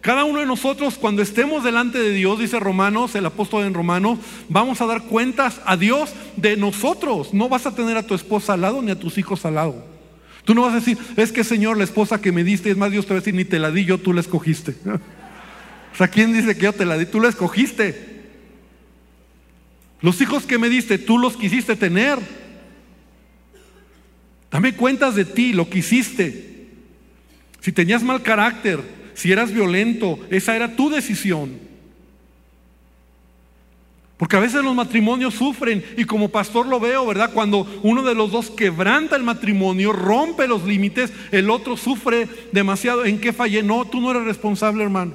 cada 0.00 0.24
uno 0.24 0.38
de 0.40 0.46
nosotros, 0.46 0.96
cuando 0.96 1.22
estemos 1.22 1.64
delante 1.64 1.98
de 1.98 2.12
Dios, 2.12 2.38
dice 2.38 2.60
Romanos, 2.60 3.14
el 3.14 3.26
apóstol 3.26 3.64
en 3.64 3.74
Romanos, 3.74 4.18
vamos 4.48 4.80
a 4.80 4.86
dar 4.86 5.02
cuentas 5.02 5.60
a 5.64 5.76
Dios 5.76 6.12
de 6.36 6.56
nosotros. 6.56 7.34
No 7.34 7.48
vas 7.48 7.66
a 7.66 7.74
tener 7.74 7.96
a 7.96 8.06
tu 8.06 8.14
esposa 8.14 8.54
al 8.54 8.60
lado 8.60 8.80
ni 8.80 8.92
a 8.92 8.98
tus 8.98 9.18
hijos 9.18 9.44
al 9.44 9.56
lado. 9.56 9.84
Tú 10.44 10.54
no 10.54 10.62
vas 10.62 10.72
a 10.72 10.76
decir, 10.76 10.96
es 11.16 11.32
que 11.32 11.44
Señor, 11.44 11.76
la 11.76 11.84
esposa 11.84 12.20
que 12.20 12.32
me 12.32 12.44
diste, 12.44 12.70
es 12.70 12.76
más, 12.76 12.90
Dios 12.90 13.04
te 13.04 13.12
va 13.12 13.18
a 13.18 13.20
decir, 13.20 13.34
ni 13.34 13.44
te 13.44 13.58
la 13.58 13.70
di 13.70 13.84
yo, 13.84 13.98
tú 13.98 14.12
la 14.12 14.20
escogiste. 14.20 14.76
o 14.86 15.96
sea, 15.96 16.08
¿quién 16.08 16.32
dice 16.32 16.56
que 16.56 16.62
yo 16.62 16.72
te 16.72 16.86
la 16.86 16.96
di? 16.96 17.04
Tú 17.04 17.20
la 17.20 17.28
escogiste. 17.28 18.07
Los 20.00 20.20
hijos 20.20 20.46
que 20.46 20.58
me 20.58 20.68
diste, 20.68 20.98
tú 20.98 21.18
los 21.18 21.36
quisiste 21.36 21.76
tener. 21.76 22.18
Dame 24.50 24.74
cuentas 24.74 25.14
de 25.14 25.24
ti, 25.24 25.52
lo 25.52 25.68
que 25.68 25.80
hiciste. 25.80 26.68
Si 27.60 27.72
tenías 27.72 28.02
mal 28.02 28.22
carácter, 28.22 28.80
si 29.14 29.32
eras 29.32 29.52
violento, 29.52 30.18
esa 30.30 30.54
era 30.54 30.76
tu 30.76 30.88
decisión. 30.90 31.68
Porque 34.16 34.36
a 34.36 34.40
veces 34.40 34.64
los 34.64 34.74
matrimonios 34.74 35.34
sufren 35.34 35.84
y 35.96 36.04
como 36.04 36.28
pastor 36.28 36.66
lo 36.66 36.80
veo, 36.80 37.06
¿verdad? 37.06 37.32
Cuando 37.32 37.66
uno 37.82 38.02
de 38.02 38.16
los 38.16 38.32
dos 38.32 38.50
quebranta 38.50 39.14
el 39.14 39.22
matrimonio, 39.22 39.92
rompe 39.92 40.48
los 40.48 40.64
límites, 40.64 41.12
el 41.30 41.50
otro 41.50 41.76
sufre 41.76 42.28
demasiado. 42.50 43.04
¿En 43.04 43.20
qué 43.20 43.32
fallé? 43.32 43.62
No, 43.62 43.84
tú 43.84 44.00
no 44.00 44.10
eres 44.10 44.24
responsable, 44.24 44.82
hermano. 44.82 45.12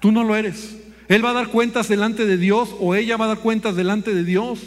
Tú 0.00 0.12
no 0.12 0.22
lo 0.22 0.36
eres. 0.36 0.76
Él 1.08 1.24
va 1.24 1.30
a 1.30 1.34
dar 1.34 1.48
cuentas 1.48 1.88
delante 1.88 2.26
de 2.26 2.36
Dios 2.36 2.74
o 2.78 2.94
ella 2.94 3.16
va 3.16 3.24
a 3.26 3.28
dar 3.28 3.38
cuentas 3.38 3.76
delante 3.76 4.14
de 4.14 4.24
Dios. 4.24 4.60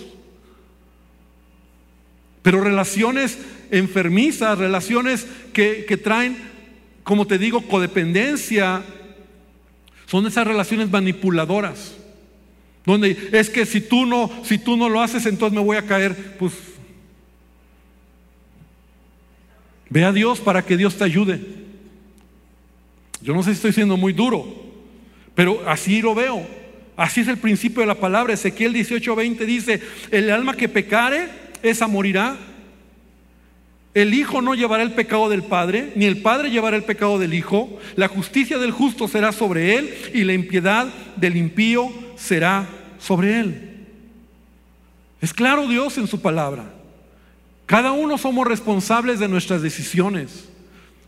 Pero 2.42 2.62
relaciones 2.62 3.38
enfermizas, 3.70 4.58
relaciones 4.58 5.28
que, 5.54 5.86
que 5.88 5.98
traen 5.98 6.52
como 7.04 7.26
te 7.26 7.38
digo, 7.38 7.62
codependencia, 7.62 8.84
son 10.06 10.26
esas 10.28 10.46
relaciones 10.46 10.90
manipuladoras. 10.90 11.96
Donde 12.86 13.30
es 13.32 13.50
que 13.50 13.66
si 13.66 13.82
tú 13.82 14.06
no, 14.06 14.32
si 14.44 14.58
tú 14.58 14.76
no 14.76 14.90
lo 14.90 15.02
haces, 15.02 15.26
entonces 15.26 15.56
me 15.56 15.64
voy 15.64 15.78
a 15.78 15.86
caer. 15.86 16.38
Pues 16.38 16.54
ve 19.90 20.04
a 20.04 20.12
Dios 20.12 20.40
para 20.40 20.66
que 20.66 20.78
Dios 20.78 20.96
te 20.96 21.04
ayude. 21.04 21.42
Yo 23.22 23.34
no 23.34 23.44
sé 23.44 23.52
si 23.52 23.56
estoy 23.56 23.74
siendo 23.74 23.98
muy 23.98 24.14
duro, 24.14 24.61
pero 25.42 25.64
así 25.66 26.04
lo 26.04 26.14
veo. 26.14 26.46
Así 26.96 27.22
es 27.22 27.28
el 27.28 27.40
principio 27.40 27.82
de 27.82 27.88
la 27.88 27.96
palabra. 27.96 28.32
Ezequiel 28.32 28.76
18:20 28.76 29.44
dice: 29.48 29.82
El 30.12 30.30
alma 30.30 30.56
que 30.56 30.70
pecare, 30.70 31.30
esa 31.64 31.88
morirá. 31.88 32.38
El 33.96 34.14
Hijo 34.14 34.44
no 34.44 34.54
llevará 34.54 34.84
el 34.84 34.92
pecado 34.92 35.30
del 35.30 35.42
Padre, 35.42 35.94
ni 35.96 36.06
el 36.06 36.22
Padre 36.22 36.52
llevará 36.52 36.78
el 36.78 36.84
pecado 36.84 37.18
del 37.18 37.34
Hijo. 37.34 37.80
La 37.96 38.08
justicia 38.08 38.60
del 38.60 38.70
justo 38.70 39.08
será 39.08 39.32
sobre 39.32 39.78
él 39.80 39.92
y 40.14 40.26
la 40.26 40.34
impiedad 40.34 40.94
del 41.16 41.36
impío 41.36 41.92
será 42.18 42.70
sobre 43.00 43.40
él. 43.40 43.88
Es 45.22 45.34
claro 45.34 45.68
Dios 45.68 45.98
en 45.98 46.06
su 46.06 46.22
palabra. 46.22 46.72
Cada 47.66 47.94
uno 47.94 48.20
somos 48.20 48.46
responsables 48.46 49.18
de 49.18 49.28
nuestras 49.28 49.64
decisiones. 49.64 50.51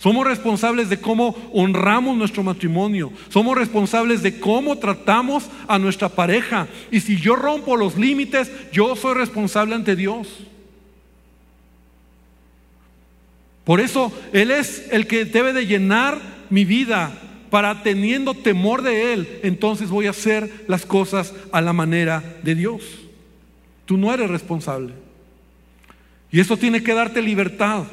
Somos 0.03 0.27
responsables 0.27 0.89
de 0.89 0.99
cómo 0.99 1.33
honramos 1.53 2.17
nuestro 2.17 2.43
matrimonio. 2.43 3.13
Somos 3.29 3.57
responsables 3.57 4.21
de 4.21 4.37
cómo 4.37 4.77
tratamos 4.77 5.45
a 5.65 5.79
nuestra 5.79 6.09
pareja. 6.09 6.67
Y 6.91 6.99
si 6.99 7.15
yo 7.15 7.37
rompo 7.37 7.77
los 7.77 7.95
límites, 7.95 8.51
yo 8.73 8.97
soy 8.97 9.13
responsable 9.13 9.75
ante 9.75 9.95
Dios. 9.95 10.27
Por 13.63 13.79
eso 13.79 14.11
Él 14.33 14.51
es 14.51 14.89
el 14.91 15.07
que 15.07 15.23
debe 15.23 15.53
de 15.53 15.67
llenar 15.67 16.19
mi 16.49 16.65
vida 16.65 17.17
para 17.49 17.81
teniendo 17.81 18.33
temor 18.33 18.81
de 18.81 19.13
Él, 19.13 19.39
entonces 19.41 19.89
voy 19.89 20.07
a 20.07 20.09
hacer 20.09 20.65
las 20.67 20.85
cosas 20.85 21.33
a 21.53 21.61
la 21.61 21.71
manera 21.71 22.39
de 22.43 22.55
Dios. 22.55 22.81
Tú 23.85 23.95
no 23.95 24.13
eres 24.13 24.29
responsable. 24.29 24.95
Y 26.29 26.41
eso 26.41 26.57
tiene 26.57 26.83
que 26.83 26.93
darte 26.93 27.21
libertad. 27.21 27.85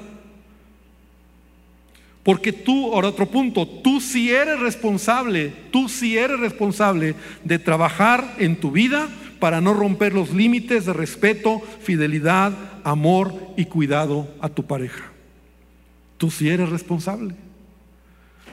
Porque 2.22 2.52
tú, 2.52 2.92
ahora 2.92 3.08
otro 3.08 3.26
punto, 3.26 3.66
tú 3.66 4.00
sí 4.00 4.30
eres 4.30 4.60
responsable, 4.60 5.52
tú 5.70 5.88
sí 5.88 6.18
eres 6.18 6.38
responsable 6.38 7.14
de 7.44 7.58
trabajar 7.58 8.36
en 8.38 8.56
tu 8.56 8.70
vida 8.70 9.08
para 9.38 9.62
no 9.62 9.72
romper 9.72 10.12
los 10.12 10.32
límites 10.32 10.84
de 10.84 10.92
respeto, 10.92 11.62
fidelidad, 11.82 12.52
amor 12.84 13.34
y 13.56 13.64
cuidado 13.64 14.28
a 14.40 14.50
tu 14.50 14.64
pareja. 14.64 15.04
Tú 16.18 16.30
sí 16.30 16.50
eres 16.50 16.68
responsable. 16.68 17.34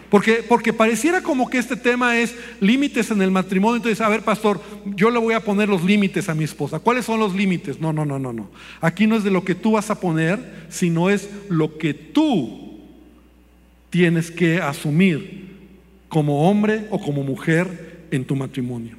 Porque, 0.10 0.45
porque 0.47 0.71
pareciera 0.71 1.21
como 1.21 1.49
que 1.49 1.58
este 1.58 1.75
tema 1.75 2.17
es 2.17 2.34
límites 2.62 3.12
en 3.12 3.21
el 3.21 3.32
matrimonio. 3.32 3.75
Entonces, 3.75 3.99
a 3.99 4.08
ver, 4.08 4.21
pastor, 4.21 4.62
yo 4.95 5.10
le 5.10 5.19
voy 5.19 5.34
a 5.34 5.43
poner 5.43 5.67
los 5.67 5.84
límites 5.84 6.30
a 6.30 6.34
mi 6.34 6.45
esposa. 6.45 6.80
¿Cuáles 6.80 7.03
son 7.03 7.19
los 7.19 7.36
límites? 7.36 7.82
No, 7.82 7.91
no, 7.91 8.06
no, 8.06 8.17
no, 8.17 8.32
no. 8.32 8.49
Aquí 8.80 9.06
no 9.06 9.17
es 9.17 9.25
de 9.25 9.32
lo 9.32 9.43
que 9.43 9.56
tú 9.56 9.73
vas 9.73 9.89
a 9.89 9.99
poner, 9.99 10.67
sino 10.69 11.10
es 11.10 11.30
lo 11.49 11.77
que 11.77 11.93
tú 11.93 12.66
tienes 13.89 14.32
que 14.32 14.60
asumir 14.60 15.47
como 16.10 16.50
hombre 16.50 16.88
o 16.89 17.00
como 17.00 17.23
mujer 17.23 18.06
en 18.12 18.26
tu 18.26 18.36
matrimonio. 18.36 18.95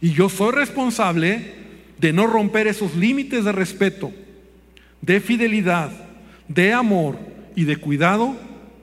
Y 0.00 0.12
yo 0.12 0.28
soy 0.28 0.52
responsable 0.52 1.52
de 1.98 2.12
no 2.12 2.26
romper 2.26 2.66
esos 2.66 2.96
límites 2.96 3.44
de 3.44 3.52
respeto, 3.52 4.12
de 5.00 5.20
fidelidad, 5.20 5.90
de 6.48 6.72
amor 6.72 7.18
y 7.54 7.64
de 7.64 7.76
cuidado 7.76 8.36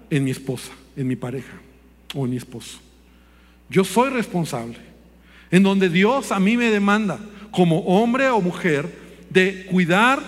en 0.10 0.24
mi 0.24 0.32
esposa, 0.32 0.72
en 0.96 1.08
mi 1.08 1.16
pareja 1.16 1.60
o 2.16 2.26
en 2.26 2.32
mi 2.32 2.38
esposo. 2.38 2.80
Yo 3.70 3.84
soy 3.84 4.10
responsable. 4.10 4.78
En 5.52 5.64
donde 5.64 5.90
Dios 5.90 6.32
a 6.32 6.40
mí 6.40 6.58
me 6.58 6.70
demanda, 6.70 7.20
como 7.52 7.80
hombre 7.80 8.30
o 8.30 8.40
mujer, 8.40 8.88
de 9.30 9.66
cuidar 9.66 10.20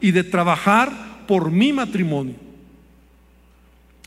y 0.00 0.10
de 0.10 0.24
trabajar 0.24 1.24
por 1.26 1.50
mi 1.50 1.72
matrimonio. 1.72 2.34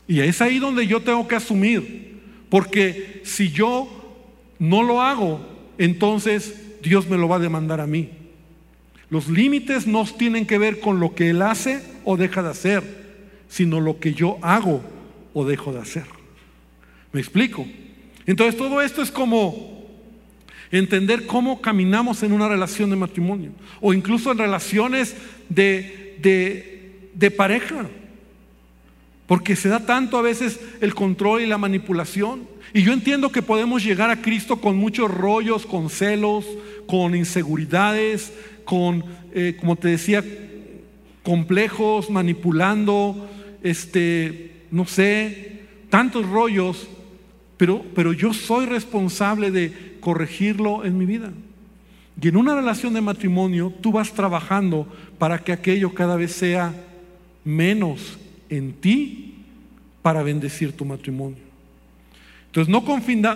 Y 0.08 0.20
es 0.20 0.40
ahí 0.40 0.58
donde 0.58 0.86
yo 0.86 1.00
tengo 1.00 1.28
que 1.28 1.36
asumir, 1.36 2.18
porque 2.48 3.20
si 3.24 3.50
yo 3.50 3.88
no 4.58 4.82
lo 4.82 5.02
hago, 5.02 5.46
entonces 5.76 6.80
Dios 6.82 7.08
me 7.08 7.18
lo 7.18 7.28
va 7.28 7.36
a 7.36 7.40
demandar 7.40 7.80
a 7.80 7.86
mí. 7.86 8.08
Los 9.10 9.28
límites 9.28 9.86
no 9.86 10.04
tienen 10.04 10.46
que 10.46 10.58
ver 10.58 10.80
con 10.80 10.98
lo 10.98 11.14
que 11.14 11.30
Él 11.30 11.42
hace 11.42 11.82
o 12.04 12.16
deja 12.16 12.42
de 12.42 12.50
hacer 12.50 12.98
sino 13.48 13.80
lo 13.80 13.98
que 13.98 14.14
yo 14.14 14.38
hago 14.42 14.82
o 15.32 15.44
dejo 15.44 15.72
de 15.72 15.80
hacer. 15.80 16.04
¿Me 17.12 17.20
explico? 17.20 17.66
Entonces 18.26 18.56
todo 18.56 18.82
esto 18.82 19.02
es 19.02 19.10
como 19.10 19.86
entender 20.70 21.26
cómo 21.26 21.62
caminamos 21.62 22.22
en 22.22 22.32
una 22.32 22.48
relación 22.48 22.90
de 22.90 22.96
matrimonio 22.96 23.52
o 23.80 23.94
incluso 23.94 24.30
en 24.30 24.38
relaciones 24.38 25.16
de, 25.48 26.18
de, 27.14 27.30
pareja. 27.30 27.86
Porque 29.28 29.56
se 29.56 29.68
da 29.68 29.84
tanto 29.84 30.16
a 30.16 30.22
veces 30.22 30.58
el 30.80 30.94
control 30.94 31.42
y 31.42 31.46
la 31.46 31.58
manipulación. 31.58 32.48
Y 32.72 32.82
yo 32.82 32.94
entiendo 32.94 33.30
que 33.30 33.42
podemos 33.42 33.84
llegar 33.84 34.08
a 34.08 34.22
Cristo 34.22 34.56
con 34.56 34.78
muchos 34.78 35.10
rollos, 35.10 35.66
con 35.66 35.90
celos, 35.90 36.46
con 36.86 37.14
inseguridades, 37.14 38.32
con, 38.64 39.04
eh, 39.34 39.54
como 39.60 39.76
te 39.76 39.88
decía, 39.88 40.24
complejos, 41.22 42.08
manipulando, 42.08 43.28
este, 43.62 44.62
no 44.70 44.86
sé, 44.86 45.60
tantos 45.90 46.26
rollos, 46.26 46.88
pero, 47.58 47.84
pero 47.94 48.14
yo 48.14 48.32
soy 48.32 48.64
responsable 48.64 49.50
de 49.50 49.98
corregirlo 50.00 50.86
en 50.86 50.96
mi 50.96 51.04
vida. 51.04 51.32
Y 52.18 52.28
en 52.28 52.36
una 52.38 52.54
relación 52.54 52.94
de 52.94 53.02
matrimonio, 53.02 53.74
tú 53.82 53.92
vas 53.92 54.10
trabajando 54.10 54.88
para 55.18 55.38
que 55.38 55.52
aquello 55.52 55.92
cada 55.92 56.16
vez 56.16 56.32
sea 56.32 56.72
menos 57.44 58.18
en 58.48 58.72
ti 58.74 59.44
para 60.02 60.22
bendecir 60.22 60.72
tu 60.72 60.84
matrimonio. 60.84 61.48
Entonces 62.46 62.72
no, 62.72 62.82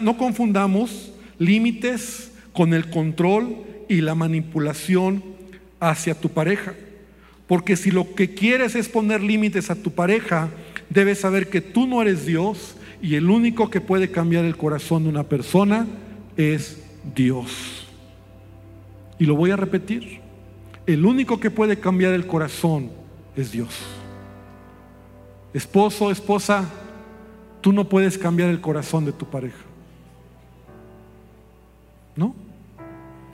no 0.01 0.17
confundamos 0.17 1.13
límites 1.39 2.33
con 2.53 2.75
el 2.75 2.91
control 2.91 3.57
y 3.89 4.01
la 4.01 4.15
manipulación 4.15 5.23
hacia 5.81 6.15
tu 6.15 6.29
pareja. 6.29 6.75
Porque 7.47 7.77
si 7.77 7.91
lo 7.91 8.15
que 8.15 8.35
quieres 8.35 8.75
es 8.75 8.89
poner 8.89 9.23
límites 9.23 9.71
a 9.71 9.75
tu 9.75 9.91
pareja, 9.91 10.49
debes 10.89 11.21
saber 11.21 11.51
que 11.51 11.61
tú 11.61 11.87
no 11.87 12.01
eres 12.01 12.25
Dios 12.25 12.77
y 13.03 13.17
el 13.17 13.29
único 13.29 13.69
que 13.69 13.81
puede 13.81 14.11
cambiar 14.11 14.45
el 14.45 14.57
corazón 14.57 15.03
de 15.03 15.11
una 15.11 15.25
persona 15.25 15.87
es 16.37 16.83
Dios. 17.15 17.89
Y 19.19 19.27
lo 19.27 19.35
voy 19.35 19.51
a 19.51 19.57
repetir. 19.57 20.21
El 20.87 21.05
único 21.05 21.39
que 21.39 21.51
puede 21.51 21.79
cambiar 21.79 22.13
el 22.13 22.27
corazón 22.27 22.91
es 23.37 23.53
Dios. 23.53 24.02
Esposo, 25.55 26.11
esposa, 26.11 26.69
tú 27.61 27.73
no 27.73 27.89
puedes 27.89 28.19
cambiar 28.19 28.51
el 28.51 28.61
corazón 28.61 29.05
de 29.05 29.13
tu 29.13 29.27
pareja. 29.27 29.65
¿No? 32.17 32.35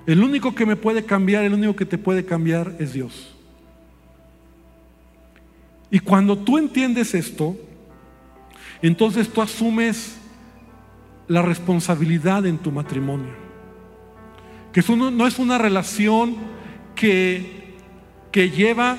El 0.06 0.22
único 0.22 0.54
que 0.54 0.66
me 0.66 0.76
puede 0.76 1.04
cambiar, 1.04 1.44
el 1.44 1.54
único 1.54 1.76
que 1.76 1.84
te 1.84 1.98
puede 1.98 2.24
cambiar 2.24 2.74
es 2.78 2.92
Dios. 2.92 3.34
Y 5.90 6.00
cuando 6.00 6.36
tú 6.36 6.58
entiendes 6.58 7.14
esto, 7.14 7.56
entonces 8.82 9.28
tú 9.28 9.42
asumes 9.42 10.16
la 11.26 11.42
responsabilidad 11.42 12.46
en 12.46 12.58
tu 12.58 12.72
matrimonio. 12.72 13.32
Que 14.72 14.80
eso 14.80 14.96
no, 14.96 15.26
es 15.26 15.38
una 15.38 15.58
relación 15.58 16.36
que, 16.94 17.76
que 18.32 18.50
lleva 18.50 18.98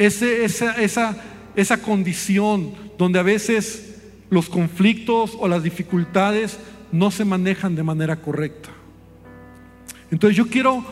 esa, 0.00 0.72
esa, 0.80 1.16
esa 1.54 1.82
condición 1.82 2.72
donde 2.96 3.18
a 3.18 3.22
veces 3.22 3.98
los 4.30 4.48
conflictos 4.48 5.36
o 5.38 5.46
las 5.46 5.62
dificultades 5.62 6.58
no 6.90 7.10
se 7.10 7.24
manejan 7.24 7.76
de 7.76 7.82
manera 7.82 8.16
correcta. 8.16 8.70
Entonces 10.10 10.36
yo 10.36 10.48
quiero 10.48 10.84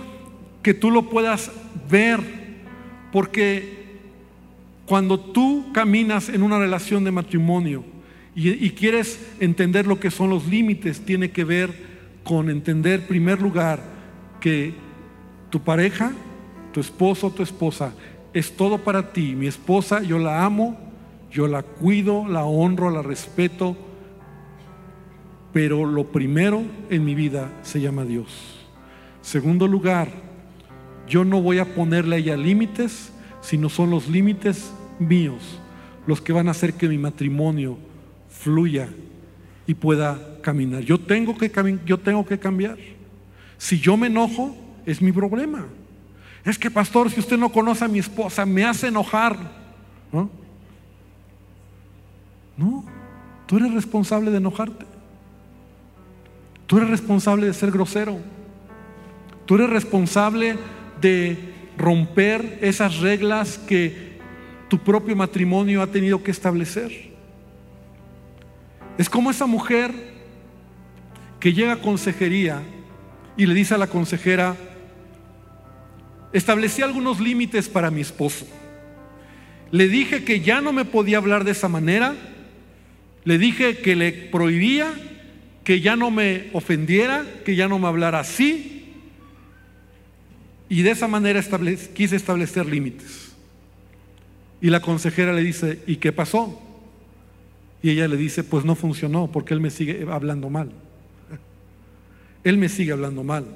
que 0.62 0.74
tú 0.74 0.90
lo 0.90 1.08
puedas 1.08 1.50
ver 1.90 2.20
porque 3.12 3.78
cuando 4.86 5.18
tú 5.18 5.72
caminas 5.72 6.28
en 6.28 6.42
una 6.42 6.58
relación 6.58 7.04
de 7.04 7.10
matrimonio 7.10 7.84
y, 8.34 8.70
quieres 8.70 9.18
entender 9.40 9.86
lo 9.86 9.98
que 9.98 10.12
son 10.12 10.30
los 10.30 10.46
límites, 10.46 11.00
tiene 11.00 11.32
que 11.32 11.42
ver 11.42 11.74
con 12.22 12.48
entender, 12.48 13.00
en 13.00 13.06
primer 13.06 13.42
lugar, 13.42 13.82
que 14.40 14.74
tu 15.50 15.60
pareja, 15.60 16.12
tu 16.72 16.78
esposo 16.78 17.30
tu 17.30 17.42
esposa, 17.42 17.92
es 18.32 18.56
todo 18.56 18.78
para 18.78 19.12
ti. 19.12 19.34
Mi 19.34 19.46
esposa, 19.46 20.02
yo 20.02 20.18
la 20.18 20.44
amo, 20.44 20.78
yo 21.30 21.46
la 21.46 21.62
cuido, 21.62 22.26
la 22.26 22.44
honro, 22.44 22.90
la 22.90 23.02
respeto, 23.02 23.76
pero 25.52 25.84
lo 25.84 26.04
primero 26.04 26.62
en 26.90 27.04
mi 27.04 27.14
vida 27.14 27.50
se 27.62 27.80
llama 27.80 28.04
Dios. 28.04 28.66
Segundo 29.22 29.66
lugar, 29.66 30.08
yo 31.06 31.24
no 31.24 31.40
voy 31.40 31.58
a 31.58 31.74
ponerle 31.74 32.16
a 32.16 32.18
ella 32.18 32.36
límites, 32.36 33.12
sino 33.40 33.68
son 33.68 33.90
los 33.90 34.08
límites 34.08 34.72
míos 34.98 35.60
los 36.08 36.22
que 36.22 36.32
van 36.32 36.48
a 36.48 36.52
hacer 36.52 36.72
que 36.72 36.88
mi 36.88 36.96
matrimonio 36.96 37.76
fluya 38.30 38.88
y 39.66 39.74
pueda 39.74 40.38
caminar. 40.40 40.80
Yo 40.80 40.98
tengo 40.98 41.36
que, 41.36 41.52
yo 41.84 41.98
tengo 41.98 42.24
que 42.24 42.38
cambiar. 42.38 42.78
Si 43.58 43.78
yo 43.78 43.94
me 43.98 44.06
enojo, 44.06 44.56
es 44.86 45.02
mi 45.02 45.12
problema. 45.12 45.66
Es 46.48 46.58
que, 46.58 46.70
pastor, 46.70 47.10
si 47.10 47.20
usted 47.20 47.36
no 47.36 47.52
conoce 47.52 47.84
a 47.84 47.88
mi 47.88 47.98
esposa, 47.98 48.46
me 48.46 48.64
hace 48.64 48.88
enojar. 48.88 49.36
¿No? 50.10 50.30
No, 52.56 52.84
tú 53.46 53.58
eres 53.58 53.74
responsable 53.74 54.30
de 54.30 54.38
enojarte. 54.38 54.86
Tú 56.66 56.78
eres 56.78 56.88
responsable 56.88 57.46
de 57.46 57.52
ser 57.52 57.70
grosero. 57.70 58.18
Tú 59.44 59.56
eres 59.56 59.68
responsable 59.68 60.56
de 61.02 61.52
romper 61.76 62.58
esas 62.62 62.98
reglas 62.98 63.58
que 63.58 64.18
tu 64.68 64.78
propio 64.78 65.14
matrimonio 65.14 65.82
ha 65.82 65.86
tenido 65.86 66.22
que 66.22 66.30
establecer. 66.30 67.12
Es 68.96 69.10
como 69.10 69.30
esa 69.30 69.46
mujer 69.46 69.92
que 71.40 71.52
llega 71.52 71.74
a 71.74 71.82
consejería 71.82 72.62
y 73.36 73.44
le 73.44 73.54
dice 73.54 73.74
a 73.74 73.78
la 73.78 73.86
consejera, 73.86 74.56
establecí 76.32 76.82
algunos 76.82 77.20
límites 77.20 77.68
para 77.68 77.90
mi 77.90 78.00
esposo. 78.00 78.46
Le 79.70 79.88
dije 79.88 80.24
que 80.24 80.40
ya 80.40 80.60
no 80.60 80.72
me 80.72 80.84
podía 80.84 81.18
hablar 81.18 81.44
de 81.44 81.52
esa 81.52 81.68
manera, 81.68 82.14
le 83.24 83.38
dije 83.38 83.78
que 83.78 83.96
le 83.96 84.12
prohibía, 84.12 84.92
que 85.64 85.80
ya 85.80 85.96
no 85.96 86.10
me 86.10 86.48
ofendiera, 86.54 87.26
que 87.44 87.54
ya 87.54 87.68
no 87.68 87.78
me 87.78 87.88
hablara 87.88 88.20
así, 88.20 88.94
y 90.68 90.82
de 90.82 90.90
esa 90.90 91.08
manera 91.08 91.42
quise 91.94 92.16
establecer 92.16 92.66
límites. 92.66 93.32
Y 94.60 94.70
la 94.70 94.80
consejera 94.80 95.32
le 95.32 95.42
dice, 95.42 95.80
¿y 95.86 95.96
qué 95.96 96.12
pasó? 96.12 96.60
Y 97.82 97.90
ella 97.90 98.08
le 98.08 98.16
dice, 98.16 98.42
pues 98.44 98.64
no 98.64 98.74
funcionó 98.74 99.30
porque 99.30 99.54
él 99.54 99.60
me 99.60 99.70
sigue 99.70 100.06
hablando 100.10 100.50
mal. 100.50 100.72
Él 102.44 102.56
me 102.56 102.68
sigue 102.68 102.92
hablando 102.92 103.22
mal. 103.22 103.46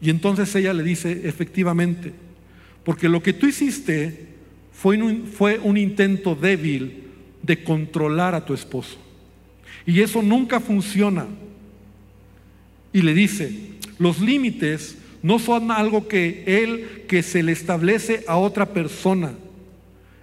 Y 0.00 0.10
entonces 0.10 0.54
ella 0.54 0.72
le 0.72 0.82
dice, 0.82 1.22
efectivamente, 1.24 2.12
porque 2.84 3.08
lo 3.08 3.22
que 3.22 3.32
tú 3.32 3.46
hiciste 3.46 4.28
fue 4.72 5.02
un, 5.02 5.26
fue 5.26 5.58
un 5.58 5.76
intento 5.76 6.34
débil 6.34 7.04
de 7.42 7.62
controlar 7.62 8.34
a 8.34 8.44
tu 8.44 8.54
esposo. 8.54 8.98
Y 9.86 10.00
eso 10.00 10.22
nunca 10.22 10.60
funciona. 10.60 11.26
Y 12.92 13.02
le 13.02 13.14
dice, 13.14 13.52
los 13.98 14.20
límites 14.20 14.96
no 15.22 15.38
son 15.38 15.70
algo 15.70 16.08
que 16.08 16.44
él, 16.46 17.04
que 17.08 17.22
se 17.22 17.42
le 17.42 17.52
establece 17.52 18.24
a 18.28 18.36
otra 18.36 18.72
persona. 18.72 19.32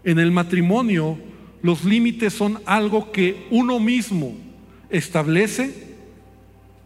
En 0.04 0.20
el 0.20 0.32
matrimonio, 0.32 1.18
los 1.62 1.84
límites 1.84 2.34
son 2.34 2.60
algo 2.66 3.12
que 3.12 3.46
uno 3.50 3.80
mismo 3.80 4.36
establece 4.90 5.74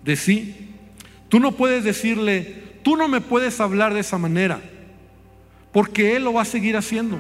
de 0.03 0.15
sí. 0.15 0.55
Tú 1.27 1.39
no 1.39 1.51
puedes 1.51 1.83
decirle, 1.83 2.58
tú 2.83 2.97
no 2.97 3.07
me 3.07 3.21
puedes 3.21 3.59
hablar 3.59 3.93
de 3.93 4.01
esa 4.01 4.17
manera, 4.17 4.59
porque 5.71 6.15
él 6.15 6.23
lo 6.23 6.33
va 6.33 6.43
a 6.43 6.45
seguir 6.45 6.77
haciendo, 6.77 7.17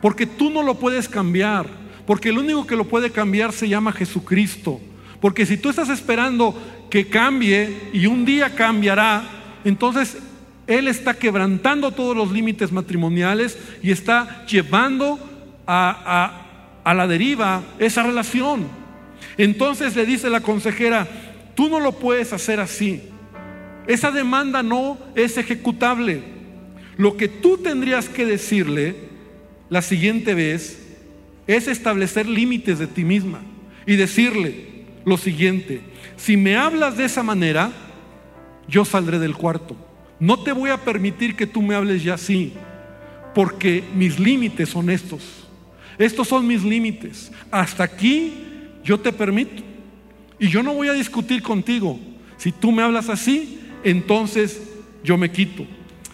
porque 0.00 0.26
tú 0.26 0.50
no 0.50 0.62
lo 0.62 0.78
puedes 0.78 1.08
cambiar, 1.08 1.66
porque 2.06 2.30
el 2.30 2.38
único 2.38 2.66
que 2.66 2.76
lo 2.76 2.88
puede 2.88 3.10
cambiar 3.10 3.52
se 3.52 3.68
llama 3.68 3.92
Jesucristo. 3.92 4.80
Porque 5.20 5.44
si 5.44 5.56
tú 5.56 5.68
estás 5.68 5.88
esperando 5.90 6.54
que 6.88 7.08
cambie 7.08 7.90
y 7.92 8.06
un 8.06 8.24
día 8.24 8.54
cambiará, 8.54 9.22
entonces 9.64 10.16
Él 10.66 10.88
está 10.88 11.14
quebrantando 11.14 11.92
todos 11.92 12.16
los 12.16 12.32
límites 12.32 12.72
matrimoniales 12.72 13.58
y 13.82 13.90
está 13.90 14.44
llevando 14.46 15.18
a, 15.66 16.46
la 16.84 17.06
deriva 17.06 17.62
esa 17.78 18.02
relación. 18.02 18.66
Entonces 19.36 19.94
le 19.94 20.06
dice 20.06 20.30
la 20.30 20.40
consejera, 20.40 21.06
tú 21.54 21.68
no 21.68 21.78
lo 21.78 21.92
puedes 21.92 22.32
hacer 22.32 22.58
así. 22.58 23.02
Esa 23.86 24.10
demanda 24.10 24.62
no 24.62 24.98
es 25.14 25.36
ejecutable. 25.38 26.22
Lo 26.96 27.16
que 27.16 27.28
tú 27.28 27.58
tendrías 27.58 28.08
que 28.08 28.26
decirle 28.26 28.94
la 29.68 29.82
siguiente 29.82 30.34
vez 30.34 30.80
es 31.46 31.68
establecer 31.68 32.26
límites 32.28 32.78
de 32.78 32.86
ti 32.86 33.04
misma 33.04 33.40
y 33.86 33.96
decirle 33.96 34.84
lo 35.04 35.16
siguiente, 35.16 35.80
si 36.16 36.36
me 36.36 36.56
hablas 36.56 36.96
de 36.96 37.06
esa 37.06 37.22
manera, 37.22 37.72
yo 38.68 38.84
saldré 38.84 39.18
del 39.18 39.34
cuarto. 39.34 39.76
No 40.18 40.40
te 40.40 40.52
voy 40.52 40.70
a 40.70 40.76
permitir 40.76 41.34
que 41.34 41.46
tú 41.46 41.62
me 41.62 41.74
hables 41.74 42.04
ya 42.04 42.14
así, 42.14 42.52
porque 43.34 43.82
mis 43.94 44.18
límites 44.18 44.68
son 44.68 44.90
estos. 44.90 45.48
Estos 45.98 46.28
son 46.28 46.46
mis 46.46 46.62
límites. 46.62 47.32
Hasta 47.50 47.84
aquí 47.84 48.32
yo 48.84 49.00
te 49.00 49.12
permito. 49.12 49.62
Y 50.38 50.48
yo 50.48 50.62
no 50.62 50.74
voy 50.74 50.88
a 50.88 50.92
discutir 50.92 51.42
contigo. 51.42 51.98
Si 52.36 52.52
tú 52.52 52.72
me 52.72 52.82
hablas 52.82 53.08
así, 53.08 53.60
entonces 53.84 54.60
yo 55.02 55.16
me 55.16 55.30
quito. 55.30 55.66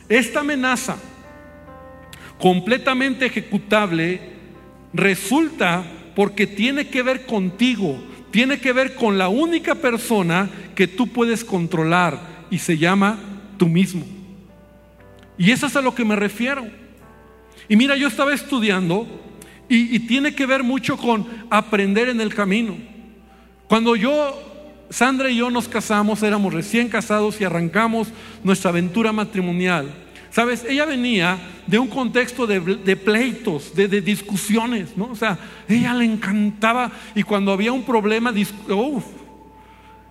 Esta 0.08 0.40
amenaza 0.40 0.96
completamente 2.38 3.26
ejecutable, 3.26 4.20
resulta 4.92 5.84
porque 6.14 6.46
tiene 6.46 6.88
que 6.88 7.02
ver 7.02 7.26
contigo, 7.26 7.98
tiene 8.30 8.58
que 8.58 8.72
ver 8.72 8.94
con 8.94 9.18
la 9.18 9.28
única 9.28 9.74
persona 9.74 10.50
que 10.74 10.86
tú 10.86 11.08
puedes 11.08 11.44
controlar 11.44 12.46
y 12.50 12.58
se 12.58 12.78
llama 12.78 13.18
tú 13.58 13.68
mismo. 13.68 14.04
Y 15.38 15.50
eso 15.50 15.66
es 15.66 15.76
a 15.76 15.82
lo 15.82 15.94
que 15.94 16.04
me 16.04 16.16
refiero. 16.16 16.66
Y 17.68 17.76
mira, 17.76 17.96
yo 17.96 18.08
estaba 18.08 18.32
estudiando 18.32 19.06
y, 19.68 19.98
tiene 20.00 20.34
que 20.34 20.46
ver 20.46 20.62
mucho 20.62 20.96
con 20.96 21.26
aprender 21.50 22.08
en 22.08 22.20
el 22.20 22.32
camino. 22.32 22.76
Cuando 23.68 23.96
yo, 23.96 24.45
Sandra 24.90 25.30
y 25.30 25.36
yo 25.36 25.50
nos 25.50 25.68
casamos, 25.68 26.22
éramos 26.22 26.54
recién 26.54 26.88
casados 26.88 27.40
y 27.40 27.44
arrancamos 27.44 28.08
nuestra 28.44 28.70
aventura 28.70 29.12
matrimonial. 29.12 29.92
Sabes, 30.30 30.64
ella 30.68 30.84
venía 30.84 31.38
de 31.66 31.78
un 31.78 31.88
contexto 31.88 32.46
de, 32.46 32.96
pleitos, 32.96 33.74
de, 33.74 33.88
discusiones, 34.00 34.96
¿no? 34.96 35.06
O 35.06 35.16
sea, 35.16 35.38
ella 35.68 35.94
le 35.94 36.04
encantaba 36.04 36.92
y 37.14 37.22
cuando 37.22 37.52
había 37.52 37.72
un 37.72 37.84
problema, 37.84 38.32
uff, 38.68 39.04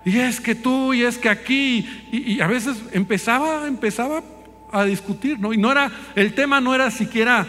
y 0.03 0.17
es 0.17 0.41
que 0.41 0.55
tú, 0.55 0.93
y 0.93 1.03
es 1.03 1.17
que 1.17 1.29
aquí, 1.29 1.87
y, 2.11 2.33
y, 2.33 2.41
a 2.41 2.47
veces 2.47 2.77
empezaba, 2.91 3.67
empezaba 3.67 4.23
a 4.71 4.83
discutir, 4.83 5.39
¿no? 5.39 5.53
Y 5.53 5.57
no 5.57 5.71
era, 5.71 5.91
el 6.15 6.33
tema 6.33 6.59
no 6.59 6.73
era 6.75 6.91
siquiera 6.91 7.45